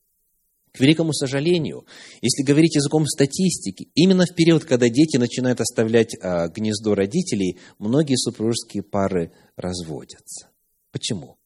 [0.72, 1.88] К великому сожалению,
[2.22, 8.16] если говорить языком статистики, именно в период, когда дети начинают оставлять а, гнездо родителей, многие
[8.16, 10.50] супружеские пары разводятся.
[10.92, 11.38] Почему?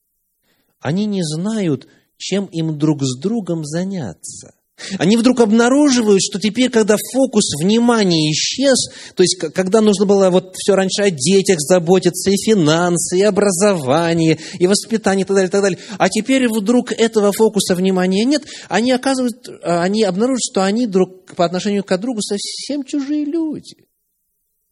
[0.80, 4.53] Они не знают, чем им друг с другом заняться.
[4.97, 10.55] Они вдруг обнаруживают, что теперь, когда фокус внимания исчез, то есть, когда нужно было вот
[10.55, 15.51] все раньше о детях заботиться, и финансы, и образование, и воспитание, и так далее, и
[15.51, 20.88] так далее, а теперь вдруг этого фокуса внимания нет, они оказывают, они обнаруживают, что они
[20.88, 23.91] друг, по отношению к другу совсем чужие люди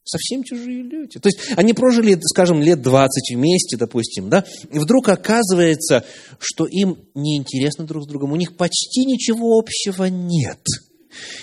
[0.09, 1.19] совсем чужие люди.
[1.19, 6.05] То есть они прожили, скажем, лет 20 вместе, допустим, да, и вдруг оказывается,
[6.39, 10.61] что им неинтересно друг с другом, у них почти ничего общего нет.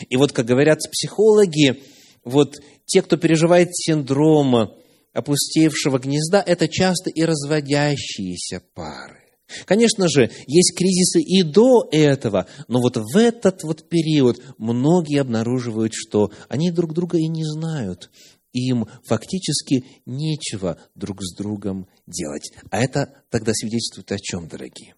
[0.08, 1.82] И вот, как говорят психологи,
[2.24, 2.56] вот
[2.86, 4.72] те, кто переживает синдром
[5.12, 9.26] опустевшего гнезда, это часто и разводящиеся пары.
[9.64, 15.92] Конечно же, есть кризисы и до этого, но вот в этот вот период многие обнаруживают,
[15.94, 18.10] что они друг друга и не знают
[18.56, 22.52] им фактически нечего друг с другом делать.
[22.70, 24.94] А это тогда свидетельствует о чем, дорогие?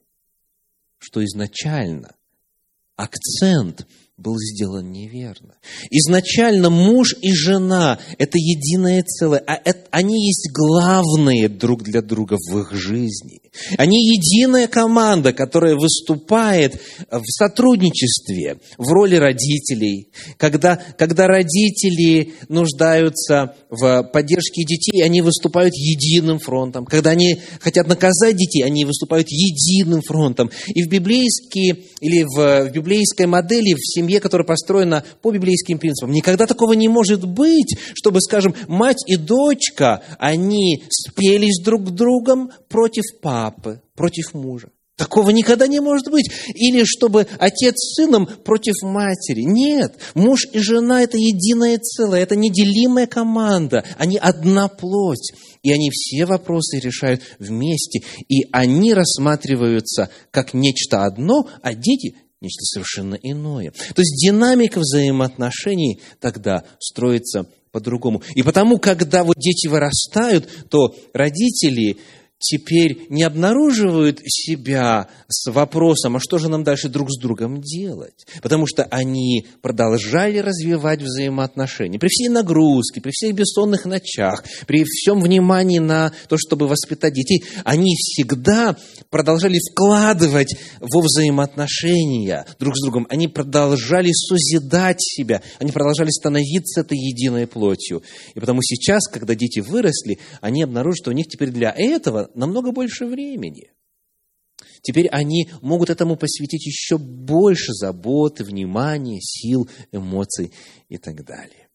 [0.99, 2.15] Что изначально
[2.97, 3.87] акцент
[4.19, 5.55] был сделан неверно.
[5.91, 12.37] Изначально муж и жена– это единое целое, а это, они есть главные друг для друга
[12.51, 13.41] в их жизни.
[13.77, 20.09] Они единая команда, которая выступает в сотрудничестве, в роли родителей.
[20.37, 26.87] Когда, когда родители нуждаются в поддержке детей, они выступают единым фронтом.
[26.87, 30.51] Когда они хотят наказать детей, они выступают единым фронтом.
[30.67, 35.79] И в библейские, или в, в библейской модели, в семье семье, которая построена по библейским
[35.79, 36.13] принципам.
[36.13, 42.51] Никогда такого не может быть, чтобы, скажем, мать и дочка, они спелись друг с другом
[42.69, 44.71] против папы, против мужа.
[44.97, 46.29] Такого никогда не может быть.
[46.55, 49.43] Или чтобы отец с сыном против матери.
[49.43, 53.85] Нет, муж и жена– это единое целое, это неделимая команда.
[53.97, 55.31] Они одна плоть.
[55.63, 58.01] И они все вопросы решают вместе.
[58.29, 63.71] И они рассматриваются как нечто одно, а дети нечто совершенно иное.
[63.71, 68.23] То есть динамика взаимоотношений тогда строится по-другому.
[68.35, 71.99] И потому, когда вот дети вырастают, то родители
[72.39, 78.27] теперь не обнаруживают себя с вопросом, а что же нам дальше друг с другом делать?
[78.43, 81.99] Потому что они продолжали развивать взаимоотношения.
[81.99, 87.45] При всей нагрузке, при всех бессонных ночах, при всем внимании на то, чтобы воспитать детей,
[87.65, 88.77] они всегда
[89.11, 93.07] продолжали вкладывать во взаимоотношения друг с другом.
[93.11, 98.03] Они продолжали созидать себя, они продолжали становиться этой единой плотью.
[98.35, 102.73] И потому сейчас, когда дети выросли, они обнаружат, что у них теперь для этого намного
[102.73, 103.71] больше времени.
[104.83, 110.53] Теперь они могут этому посвятить еще больше заботы, внимания, сил, эмоций
[110.89, 111.69] и так далее.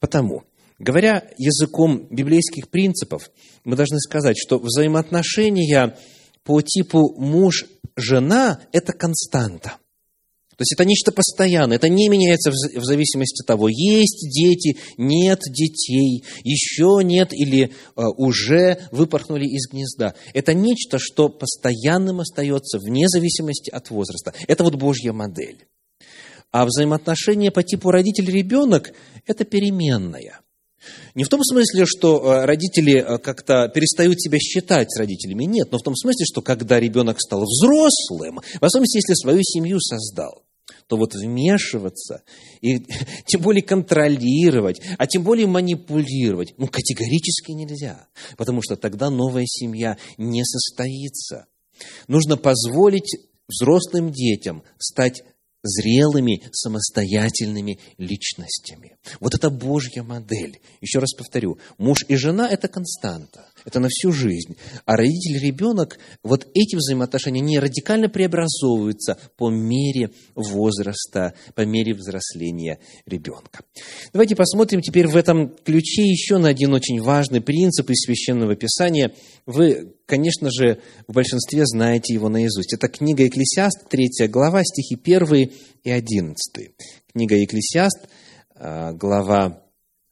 [0.00, 0.44] Потому,
[0.78, 3.30] говоря языком библейских принципов,
[3.64, 5.96] мы должны сказать, что взаимоотношения
[6.42, 9.78] по типу муж-жена– это константа.
[10.56, 15.40] То есть это нечто постоянное, это не меняется в зависимости от того, есть дети, нет
[15.48, 20.14] детей, еще нет или э, уже выпорхнули из гнезда.
[20.32, 24.32] Это нечто, что постоянным остается вне зависимости от возраста.
[24.46, 25.66] Это вот Божья модель.
[26.52, 28.92] А взаимоотношения по типу родитель-ребенок–
[29.26, 30.43] это переменная.
[31.14, 35.78] Не в том смысле, что э, родители э, как-то перестают себя считать родителями, нет, но
[35.78, 40.44] в том смысле, что когда ребенок стал взрослым, в особенности, если свою семью создал,
[40.88, 42.22] то вот вмешиваться
[42.60, 42.78] и
[43.26, 48.06] тем более контролировать, а тем более манипулировать, ну, категорически нельзя,
[48.36, 51.46] потому что тогда новая семья не состоится.
[52.06, 53.16] Нужно позволить
[53.48, 55.22] взрослым детям стать
[55.64, 58.96] зрелыми, самостоятельными личностями.
[59.18, 60.60] Вот это Божья модель.
[60.80, 64.56] Еще раз повторю, муж и жена– это константа, это на всю жизнь.
[64.84, 71.94] А родитель и ребенок, вот эти взаимоотношения, они радикально преобразовываются по мере возраста, по мере
[71.94, 73.64] взросления ребенка.
[74.12, 79.12] Давайте посмотрим теперь в этом ключе еще на один очень важный принцип из Священного Писания.
[79.46, 82.74] Вы конечно же, в большинстве знаете его наизусть.
[82.74, 85.50] Это книга Екклесиаст, 3 глава, стихи 1
[85.82, 86.34] и 11.
[87.12, 88.08] Книга Екклесиаст,
[88.54, 89.62] а, глава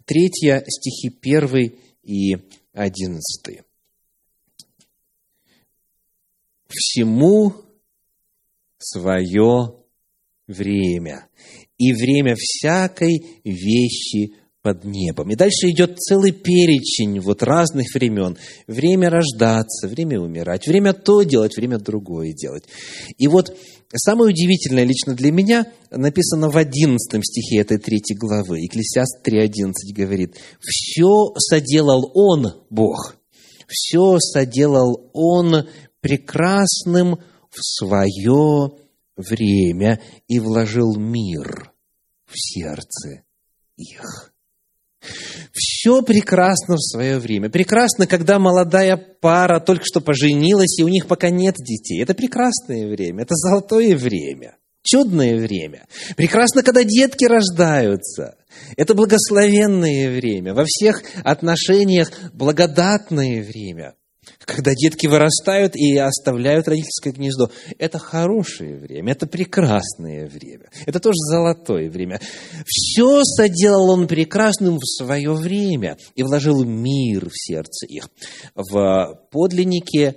[0.05, 2.37] 3, стихи 1 и
[2.73, 3.65] 11.
[6.69, 7.55] «Всему
[8.79, 9.77] свое
[10.47, 11.29] время,
[11.79, 15.31] и время всякой вещи под небом.
[15.31, 18.39] И дальше идет целый перечень вот разных времен.
[18.67, 22.65] Время рождаться, время умирать, время то делать, время другое делать.
[23.19, 23.57] И вот
[23.93, 28.61] самое удивительное лично для меня написано в 11 стихе этой третьей главы.
[28.61, 33.17] Екклесиаст 3.11 говорит, «Все соделал Он, Бог,
[33.67, 35.67] все соделал Он
[36.01, 37.19] прекрасным
[37.51, 38.73] в свое
[39.17, 41.73] время и вложил мир
[42.27, 43.25] в сердце
[43.77, 44.32] их».
[45.53, 47.51] Все прекрасно в свое время.
[47.51, 52.03] Прекрасно, когда молодая пара только что поженилась, и у них пока нет детей.
[52.03, 55.87] Это прекрасное время, это золотое время, чудное время.
[56.17, 58.37] Прекрасно, когда детки рождаются.
[58.77, 63.95] Это благословенное время, во всех отношениях благодатное время
[64.45, 67.51] когда детки вырастают и оставляют родительское гнездо.
[67.79, 72.21] Это хорошее время, это прекрасное время, это тоже золотое время.
[72.67, 78.09] Все соделал он прекрасным в свое время и вложил мир в сердце их.
[78.55, 80.17] В подлиннике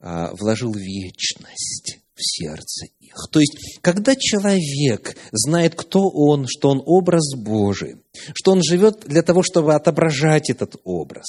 [0.00, 3.14] а, вложил вечность в сердце их.
[3.30, 7.96] То есть, когда человек знает, кто он, что он образ Божий,
[8.34, 11.26] что он живет для того, чтобы отображать этот образ,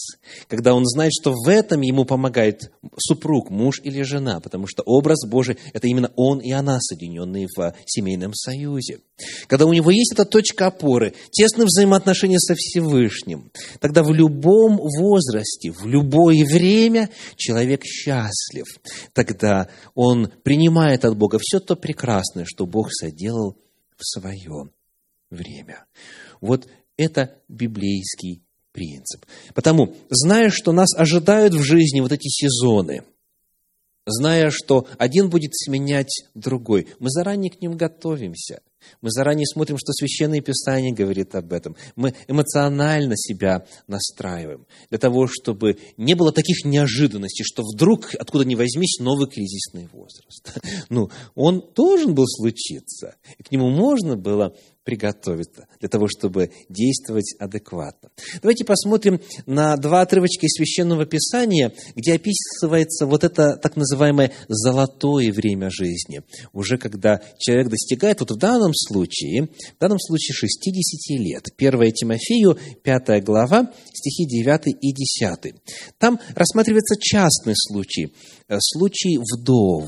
[0.47, 5.27] когда он знает, что в этом ему помогает супруг, муж или жена, потому что образ
[5.27, 8.99] Божий– это именно он и она, соединенные в семейном союзе.
[9.47, 15.71] Когда у него есть эта точка опоры, тесные взаимоотношения со Всевышним, тогда в любом возрасте,
[15.71, 18.65] в любое время человек счастлив.
[19.13, 23.57] Тогда он принимает от Бога все то прекрасное, что Бог соделал
[23.97, 24.69] в свое
[25.29, 25.85] время.
[26.41, 26.67] Вот
[26.97, 29.25] это библейский принцип.
[29.53, 33.03] Потому, зная, что нас ожидают в жизни вот эти сезоны,
[34.05, 38.61] зная, что один будет сменять другой, мы заранее к ним готовимся.
[39.01, 41.75] Мы заранее смотрим, что Священное Писание говорит об этом.
[41.95, 48.55] Мы эмоционально себя настраиваем для того, чтобы не было таких неожиданностей, что вдруг, откуда ни
[48.55, 50.53] возьмись, новый кризисный возраст.
[50.89, 54.55] Ну, он должен был случиться, и к нему можно было
[54.87, 58.09] приготовиться для того, чтобы действовать адекватно.
[58.41, 65.33] Давайте посмотрим на два отрывочка из Священного Писания, где описывается вот это так называемое золотое
[65.33, 66.21] время жизни.
[66.53, 71.43] Уже когда человек достигает, вот в данном случае, в данном случае 60 лет.
[71.57, 75.53] 1 Тимофею, 5 глава, стихи 9 и 10.
[75.97, 78.13] Там рассматривается частный случай,
[78.47, 79.83] э, случай вдов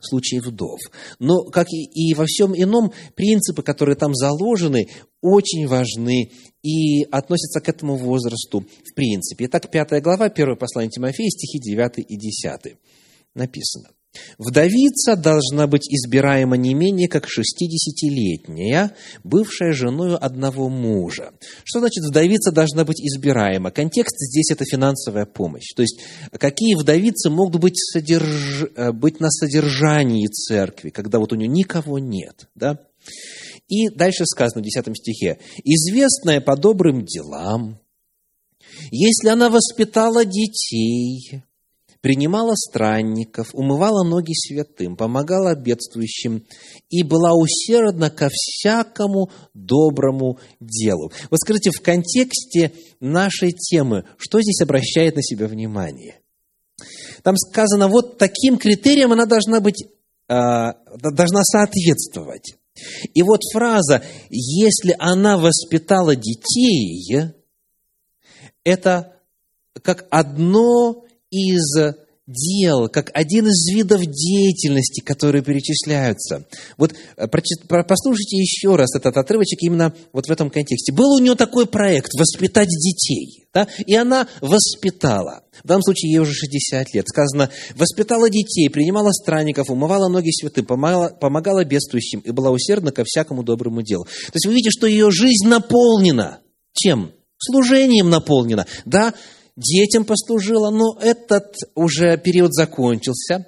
[0.00, 0.78] случаев вдов.
[1.18, 4.88] Но, как и во всем ином, принципы, которые там заложены,
[5.20, 6.30] очень важны
[6.62, 9.46] и относятся к этому возрасту в принципе.
[9.46, 12.76] Итак, пятая глава, первое послание Тимофея, стихи 9 и 10
[13.34, 13.90] написано.
[14.38, 18.92] Вдовица должна быть избираема не менее как шестидесятилетняя,
[19.24, 21.32] бывшая женою одного мужа.
[21.64, 23.70] Что значит вдовица должна быть избираема?
[23.70, 25.72] Контекст здесь– это финансовая помощь.
[25.74, 26.00] То есть,
[26.32, 28.66] какие вдовицы могут быть, содерж...
[28.76, 32.48] Э, быть на содержании церкви, когда вот у нее никого нет.
[32.54, 32.78] Да?
[33.68, 35.38] И дальше сказано в 10 стихе.
[35.62, 37.80] «Известная по добрым делам,
[38.90, 41.42] если она воспитала детей,
[42.00, 46.44] принимала странников, умывала ноги святым, помогала бедствующим
[46.90, 51.12] и была усердна ко всякому доброму делу.
[51.30, 56.20] Вот скажите, в контексте нашей темы, что здесь обращает на себя внимание?
[57.22, 59.84] Там сказано, вот таким критериям она должна быть,
[60.28, 62.54] а, должна соответствовать.
[63.12, 67.32] И вот фраза «если она воспитала детей»,
[68.62, 69.16] это
[69.82, 71.96] как одно из
[72.28, 76.44] дел, как один из видов деятельности, которые перечисляются.
[76.76, 80.92] Вот э, послушайте еще раз этот отрывочек именно вот в этом контексте.
[80.92, 83.46] Был у нее такой проект– воспитать детей.
[83.54, 83.66] Да?
[83.86, 85.42] И она воспитала.
[85.64, 87.08] В данном случае ей уже 60 лет.
[87.08, 93.04] Сказано, воспитала детей, принимала странников, умывала ноги святым, помогала, помогала бедствующим и была усердна ко
[93.06, 94.04] всякому доброму делу.
[94.04, 96.40] То есть вы видите, что ее жизнь наполнена.
[96.74, 97.12] Чем?
[97.38, 98.66] Служением наполнена.
[98.84, 99.14] Да,
[99.58, 103.46] детям послужила, но этот уже период закончился.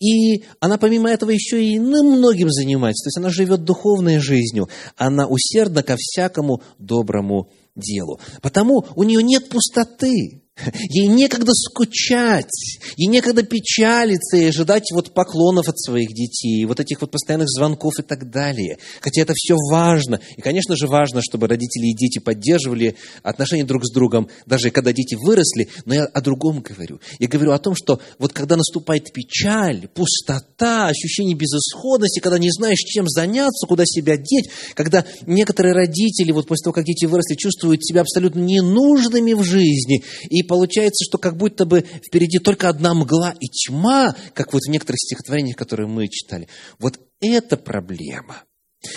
[0.00, 3.04] И она помимо этого еще и многим занимается.
[3.04, 4.68] То есть она живет духовной жизнью.
[4.96, 8.20] Она усердна ко всякому доброму делу.
[8.40, 10.41] Потому у нее нет пустоты.
[10.90, 17.00] Ей некогда скучать, ей некогда печалиться и ожидать вот поклонов от своих детей, вот этих
[17.00, 18.76] вот постоянных звонков и так далее.
[19.00, 20.20] Хотя это все важно.
[20.36, 24.92] И, конечно же, важно, чтобы родители и дети поддерживали отношения друг с другом, даже когда
[24.92, 25.68] дети выросли.
[25.86, 27.00] Но я о другом говорю.
[27.18, 32.78] Я говорю о том, что вот когда наступает печаль, пустота, ощущение безысходности, когда не знаешь,
[32.78, 37.84] чем заняться, куда себя деть, когда некоторые родители, вот после того, как дети выросли, чувствуют
[37.84, 43.34] себя абсолютно ненужными в жизни и получается, что как будто бы впереди только одна мгла
[43.40, 46.48] и тьма, как вот в некоторых стихотворениях, которые мы читали.
[46.78, 48.42] Вот это проблема.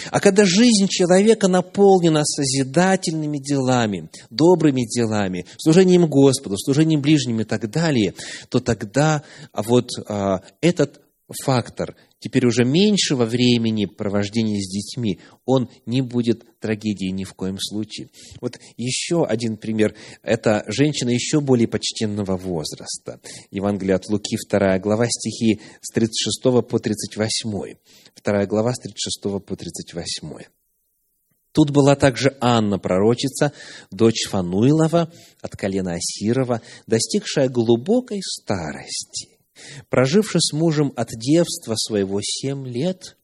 [0.10, 7.70] А когда жизнь человека наполнена созидательными делами, добрыми делами, служением Господу, служением ближним и так
[7.70, 8.16] далее,
[8.50, 9.22] то тогда
[9.54, 11.02] вот а, этот
[11.44, 17.60] фактор теперь уже меньшего времени провождения с детьми, он не будет трагедией ни в коем
[17.60, 18.10] случае.
[18.42, 19.94] Вот еще один пример.
[20.24, 23.20] Это женщина еще более почтенного возраста.
[23.52, 27.76] Евангелие от Луки, 2 глава, стихи с 36 по 38.
[28.24, 30.38] 2 глава, с 36 по 38.
[31.52, 33.54] Тут была также Анна, пророчица,
[33.92, 39.35] дочь Фануилова от колена Асирова, достигшая глубокой старости
[39.90, 43.18] Проживши с мужем от девства своего семь лет,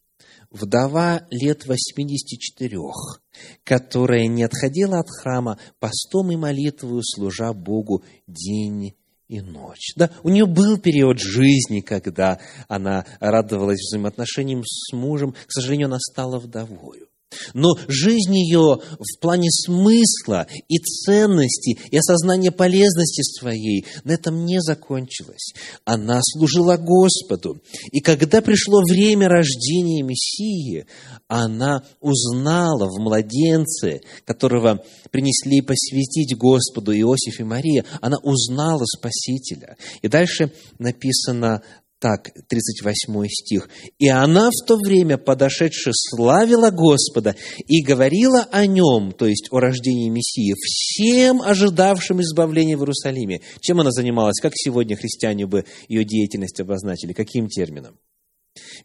[0.50, 3.22] вдова лет восьмидесяти четырех,
[3.64, 8.96] которая не отходила от храма постом и молитвою, служа Богу день
[9.28, 9.94] и ночь.
[9.96, 15.34] Да, у нее был период жизни, когда она радовалась взаимоотношениям с мужем.
[15.48, 17.08] К сожалению, она стала вдовою.
[17.54, 24.62] Но жизнь ее в плане смысла и ценности, и осознания полезности своей на этом не
[24.62, 25.54] закончилась.
[25.86, 27.62] Она служила Господу.
[27.92, 30.86] И когда пришло время рождения Мессии,
[31.28, 39.78] она узнала в младенце, которого принесли посвятить Господу Иосиф и Мария, она узнала Спасителя.
[40.02, 41.62] И дальше написано
[42.02, 43.70] так, 38 стих.
[44.00, 47.36] «И она в то время, подошедшая, славила Господа
[47.68, 53.42] и говорила о нем, то есть о рождении Мессии, всем ожидавшим избавления в Иерусалиме».
[53.62, 54.40] Чем она занималась?
[54.42, 57.14] Как сегодня христиане бы ее деятельность обозначили?
[57.14, 58.00] Каким термином?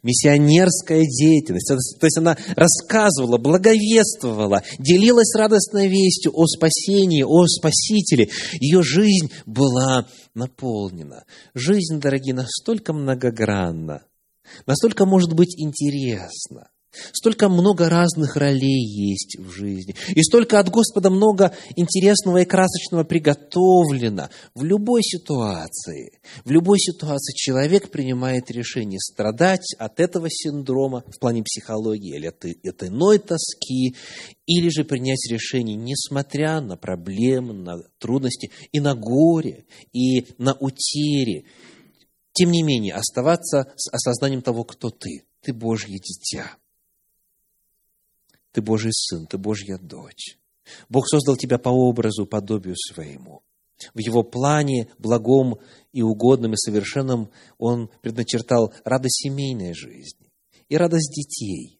[0.03, 1.67] Миссионерская деятельность.
[1.99, 8.29] То есть она рассказывала, благовествовала, делилась радостной вестью о спасении, о Спасителе.
[8.59, 11.25] Ее жизнь была наполнена.
[11.53, 14.03] Жизнь, дорогие, настолько многогранна,
[14.65, 16.69] настолько может быть интересна.
[17.13, 19.95] Столько много разных ролей есть в жизни.
[20.09, 24.29] И столько от Господа много интересного и красочного приготовлено.
[24.55, 31.43] В любой ситуации, в любой ситуации человек принимает решение страдать от этого синдрома в плане
[31.43, 33.95] психологии или от, от иной тоски,
[34.45, 41.43] или же принять решение, несмотря на проблемы, на трудности и на горе, и на утере,
[42.33, 45.23] тем не менее оставаться с осознанием того, кто ты.
[45.41, 46.57] Ты Божье дитя.
[48.57, 50.39] Ты Божий сын, ты Божья дочь.
[50.89, 53.43] Бог создал тебя по образу, подобию своему.
[53.93, 55.59] В его плане, благом
[55.93, 57.29] и угодным и совершенном,
[57.59, 60.33] он предначертал радость семейной жизни
[60.69, 61.79] и радость детей,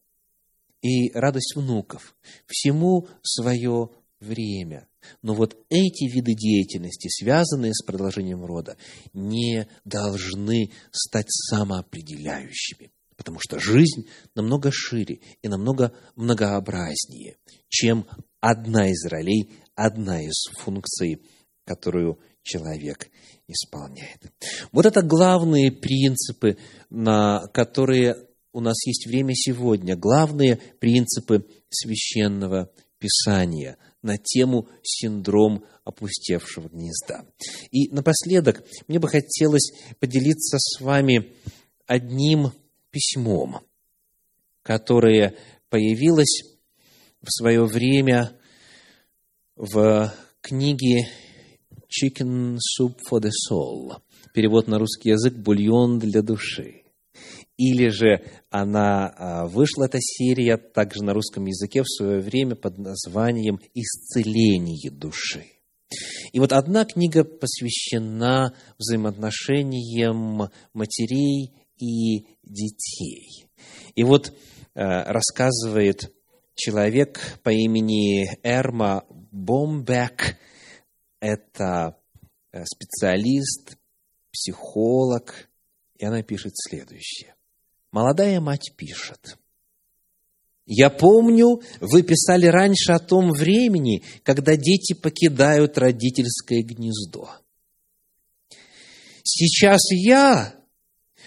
[0.83, 2.15] и радость внуков.
[2.45, 4.87] Всему свое время.
[5.23, 8.77] Но вот эти виды деятельности, связанные с продолжением рода,
[9.13, 12.91] не должны стать самоопределяющими.
[13.17, 17.37] Потому что жизнь намного шире и намного многообразнее,
[17.67, 18.07] чем
[18.39, 21.21] одна из ролей, одна из функций,
[21.65, 23.09] которую человек
[23.47, 24.31] исполняет.
[24.71, 26.57] Вот это главные принципы,
[26.89, 36.69] на которые у нас есть время сегодня, главные принципы священного Писания на тему синдром опустевшего
[36.69, 37.25] гнезда.
[37.71, 41.33] И напоследок мне бы хотелось поделиться с вами
[41.85, 42.51] одним
[42.91, 43.59] письмом,
[44.61, 45.35] которое
[45.69, 46.43] появилось
[47.21, 48.31] в свое время
[49.55, 51.07] в книге
[51.87, 54.01] Chicken Soup for the Soul.
[54.33, 56.83] Перевод на русский язык «Бульон для души».
[57.57, 62.77] Или же она а, вышла, эта серия, также на русском языке в свое время под
[62.77, 65.45] названием «Исцеление души».
[66.33, 73.47] И вот одна книга посвящена взаимоотношениям матерей и детей.
[73.95, 74.33] И вот э,
[74.73, 76.13] рассказывает
[76.55, 80.37] человек по имени Эрма Бомбек.
[81.19, 81.97] Это
[82.51, 83.77] э, специалист,
[84.31, 85.49] психолог,
[85.97, 87.35] и она пишет следующее.
[87.91, 89.37] Молодая мать пишет.
[90.65, 97.29] Я помню, вы писали раньше о том времени, когда дети покидают родительское гнездо.
[99.23, 100.56] Сейчас я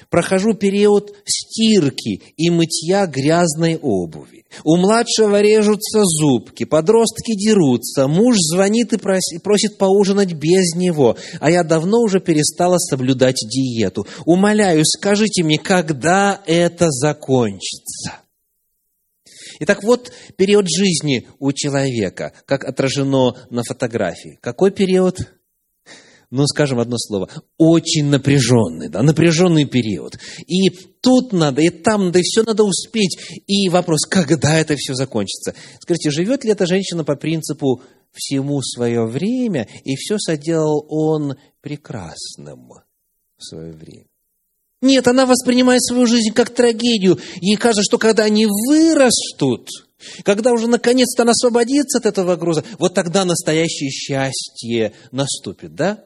[0.08, 4.44] прохожу период стирки и мытья грязной обуви.
[4.64, 11.62] У младшего режутся зубки, подростки дерутся, муж звонит и просит поужинать без него, а я
[11.62, 14.06] давно уже перестала соблюдать диету.
[14.24, 18.20] Умоляю, скажите мне, когда это закончится?
[19.60, 24.38] Итак, вот период жизни у человека, как отражено на фотографии.
[24.40, 25.18] Какой период?
[26.30, 27.28] Ну, скажем одно слово,
[27.58, 30.18] очень напряженный, да, напряженный период.
[30.46, 30.70] И
[31.00, 33.18] тут надо, и там надо, и все надо успеть.
[33.46, 35.54] И вопрос, когда это все закончится?
[35.80, 42.68] Скажите, живет ли эта женщина по принципу всему свое время, и все соделал он прекрасным
[43.36, 44.06] в свое время?
[44.82, 47.18] Нет, она воспринимает свою жизнь как трагедию.
[47.40, 49.68] Ей кажется, что когда они вырастут,
[50.24, 56.04] когда уже наконец-то она освободится от этого груза, вот тогда настоящее счастье наступит, да?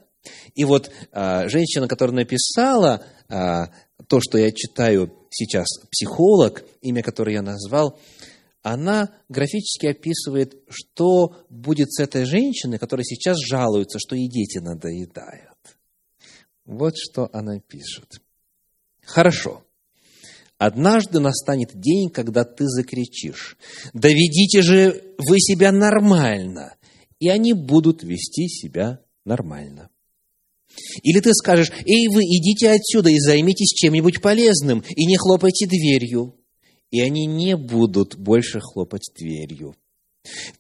[0.54, 3.70] И вот а, женщина, которая написала а,
[4.08, 7.98] то, что я читаю сейчас, психолог, имя которое я назвал,
[8.62, 15.58] она графически описывает, что будет с этой женщиной, которая сейчас жалуется, что и дети надоедают.
[16.64, 18.22] Вот что она пишет.
[19.04, 19.62] Хорошо.
[20.56, 23.58] Однажды настанет день, когда ты закричишь,
[23.92, 26.76] доведите же вы себя нормально,
[27.18, 29.90] и они будут вести себя нормально.
[31.02, 36.34] Или ты скажешь, эй, вы идите отсюда и займитесь чем-нибудь полезным, и не хлопайте дверью.
[36.90, 39.74] И они не будут больше хлопать дверью.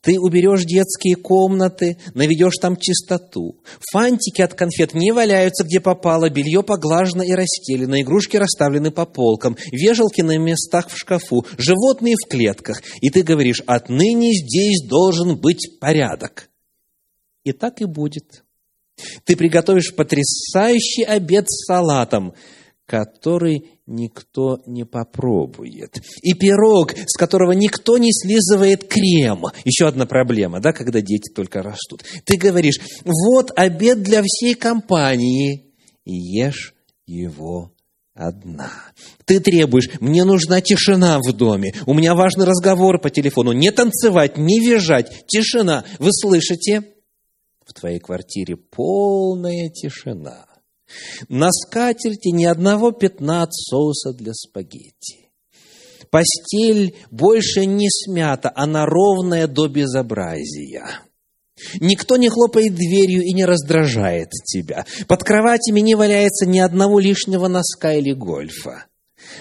[0.02, 3.62] Ты уберешь детские комнаты, наведешь там чистоту.
[3.92, 9.56] Фантики от конфет не валяются, где попало, белье поглажено и расстелено, игрушки расставлены по полкам,
[9.72, 12.82] вешалки на местах в шкафу, животные в клетках.
[13.00, 16.50] И ты говоришь, отныне здесь должен быть порядок.
[17.44, 18.43] И так и будет.
[19.24, 22.34] Ты приготовишь потрясающий обед с салатом,
[22.86, 25.96] который никто не попробует.
[26.22, 29.46] И пирог, с которого никто не слизывает крем.
[29.64, 32.04] Еще одна проблема, да, когда дети только растут.
[32.24, 35.72] Ты говоришь, вот обед для всей компании,
[36.04, 36.74] и ешь
[37.06, 37.72] его
[38.14, 38.70] одна.
[39.24, 44.36] Ты требуешь, мне нужна тишина в доме, у меня важный разговор по телефону, не танцевать,
[44.38, 45.84] не визжать, тишина.
[45.98, 46.93] Вы слышите?
[47.74, 50.46] В твоей квартире полная тишина.
[51.28, 55.30] На скатерти ни одного пятна от соуса для спагетти.
[56.10, 60.86] Постель больше не смята, она ровная до безобразия.
[61.80, 64.86] Никто не хлопает дверью и не раздражает тебя.
[65.08, 68.86] Под кроватями не валяется ни одного лишнего носка или гольфа.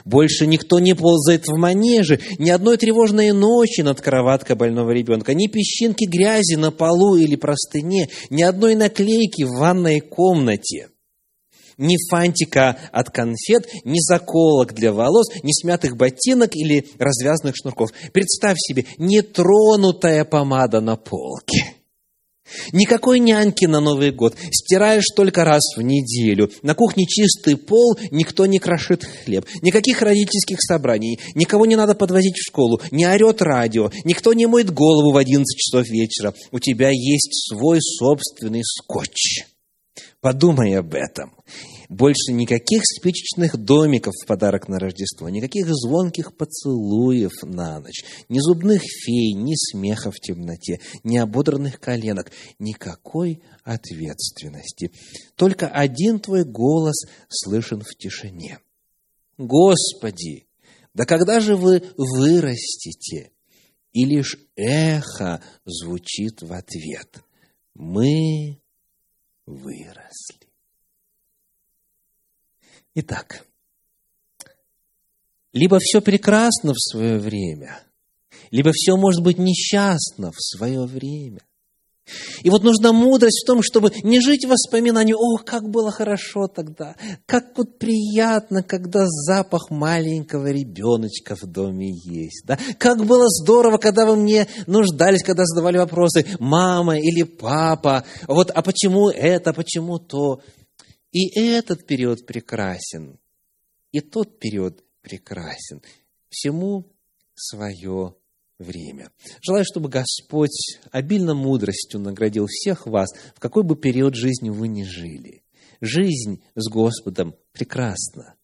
[0.05, 5.47] Больше никто не ползает в манеже, ни одной тревожной ночи над кроваткой больного ребенка, ни
[5.47, 10.89] песчинки грязи на полу или простыне, ни одной наклейки в ванной комнате.
[11.77, 17.89] Ни фантика от конфет, ни заколок для волос, ни смятых ботинок или развязанных шнурков.
[18.11, 21.72] Представь себе, нетронутая помада на полке.
[22.71, 24.35] Никакой няньки на Новый год.
[24.51, 26.51] Стираешь только раз в неделю.
[26.61, 29.45] На кухне чистый пол, никто не крошит хлеб.
[29.61, 31.19] Никаких родительских собраний.
[31.35, 32.81] Никого не надо подвозить в школу.
[32.91, 33.91] Не орет радио.
[34.03, 36.33] Никто не моет голову в 11 часов вечера.
[36.51, 39.45] У тебя есть свой собственный скотч.
[40.21, 41.33] Подумай об этом.
[41.93, 48.81] Больше никаких спичечных домиков в подарок на Рождество, никаких звонких поцелуев на ночь, ни зубных
[48.81, 54.91] фей, ни смеха в темноте, ни ободранных коленок, никакой ответственности.
[55.35, 56.95] Только один твой голос
[57.29, 58.57] слышен в тишине.
[59.37, 60.47] Господи,
[60.95, 63.29] да когда же вы вырастете?
[63.91, 67.23] И лишь эхо звучит в ответ.
[67.75, 68.59] Мы
[69.45, 70.42] выросли.
[72.95, 73.45] Итак,
[75.51, 77.79] либо все прекрасно в свое время,
[78.51, 81.41] либо все может быть несчастно в свое время.
[82.43, 86.47] И вот нужна мудрость в том, чтобы не жить в воспоминании, о, как было хорошо
[86.47, 92.59] тогда, как вот приятно, когда запах маленького ребеночка в доме есть, да?
[92.77, 98.61] как было здорово, когда вы мне нуждались, когда задавали вопросы, мама или папа, вот, а
[98.61, 100.41] почему это, почему то.
[101.13, 103.19] И этот период прекрасен,
[103.91, 105.81] и тот период прекрасен.
[106.27, 106.91] Всему
[107.35, 108.15] свое
[108.57, 109.11] время.
[109.41, 114.83] Желаю, чтобы Господь обильно мудростью наградил всех вас, в какой бы период жизни вы ни
[114.83, 115.43] жили.
[115.81, 118.35] Жизнь с Господом прекрасна.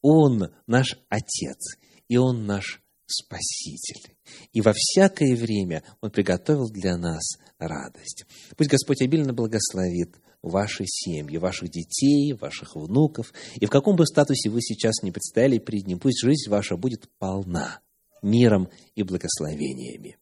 [0.00, 1.76] Он наш Отец,
[2.08, 4.14] и Он наш Спаситель.
[4.52, 8.26] И во всякое время Он приготовил для нас радость.
[8.56, 13.32] Пусть Господь обильно благословит ваши семьи, ваших детей, ваших внуков.
[13.56, 17.08] И в каком бы статусе вы сейчас не предстояли перед Ним, пусть жизнь ваша будет
[17.18, 17.80] полна
[18.22, 20.18] миром и благословениями.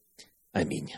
[0.51, 0.93] Аминь.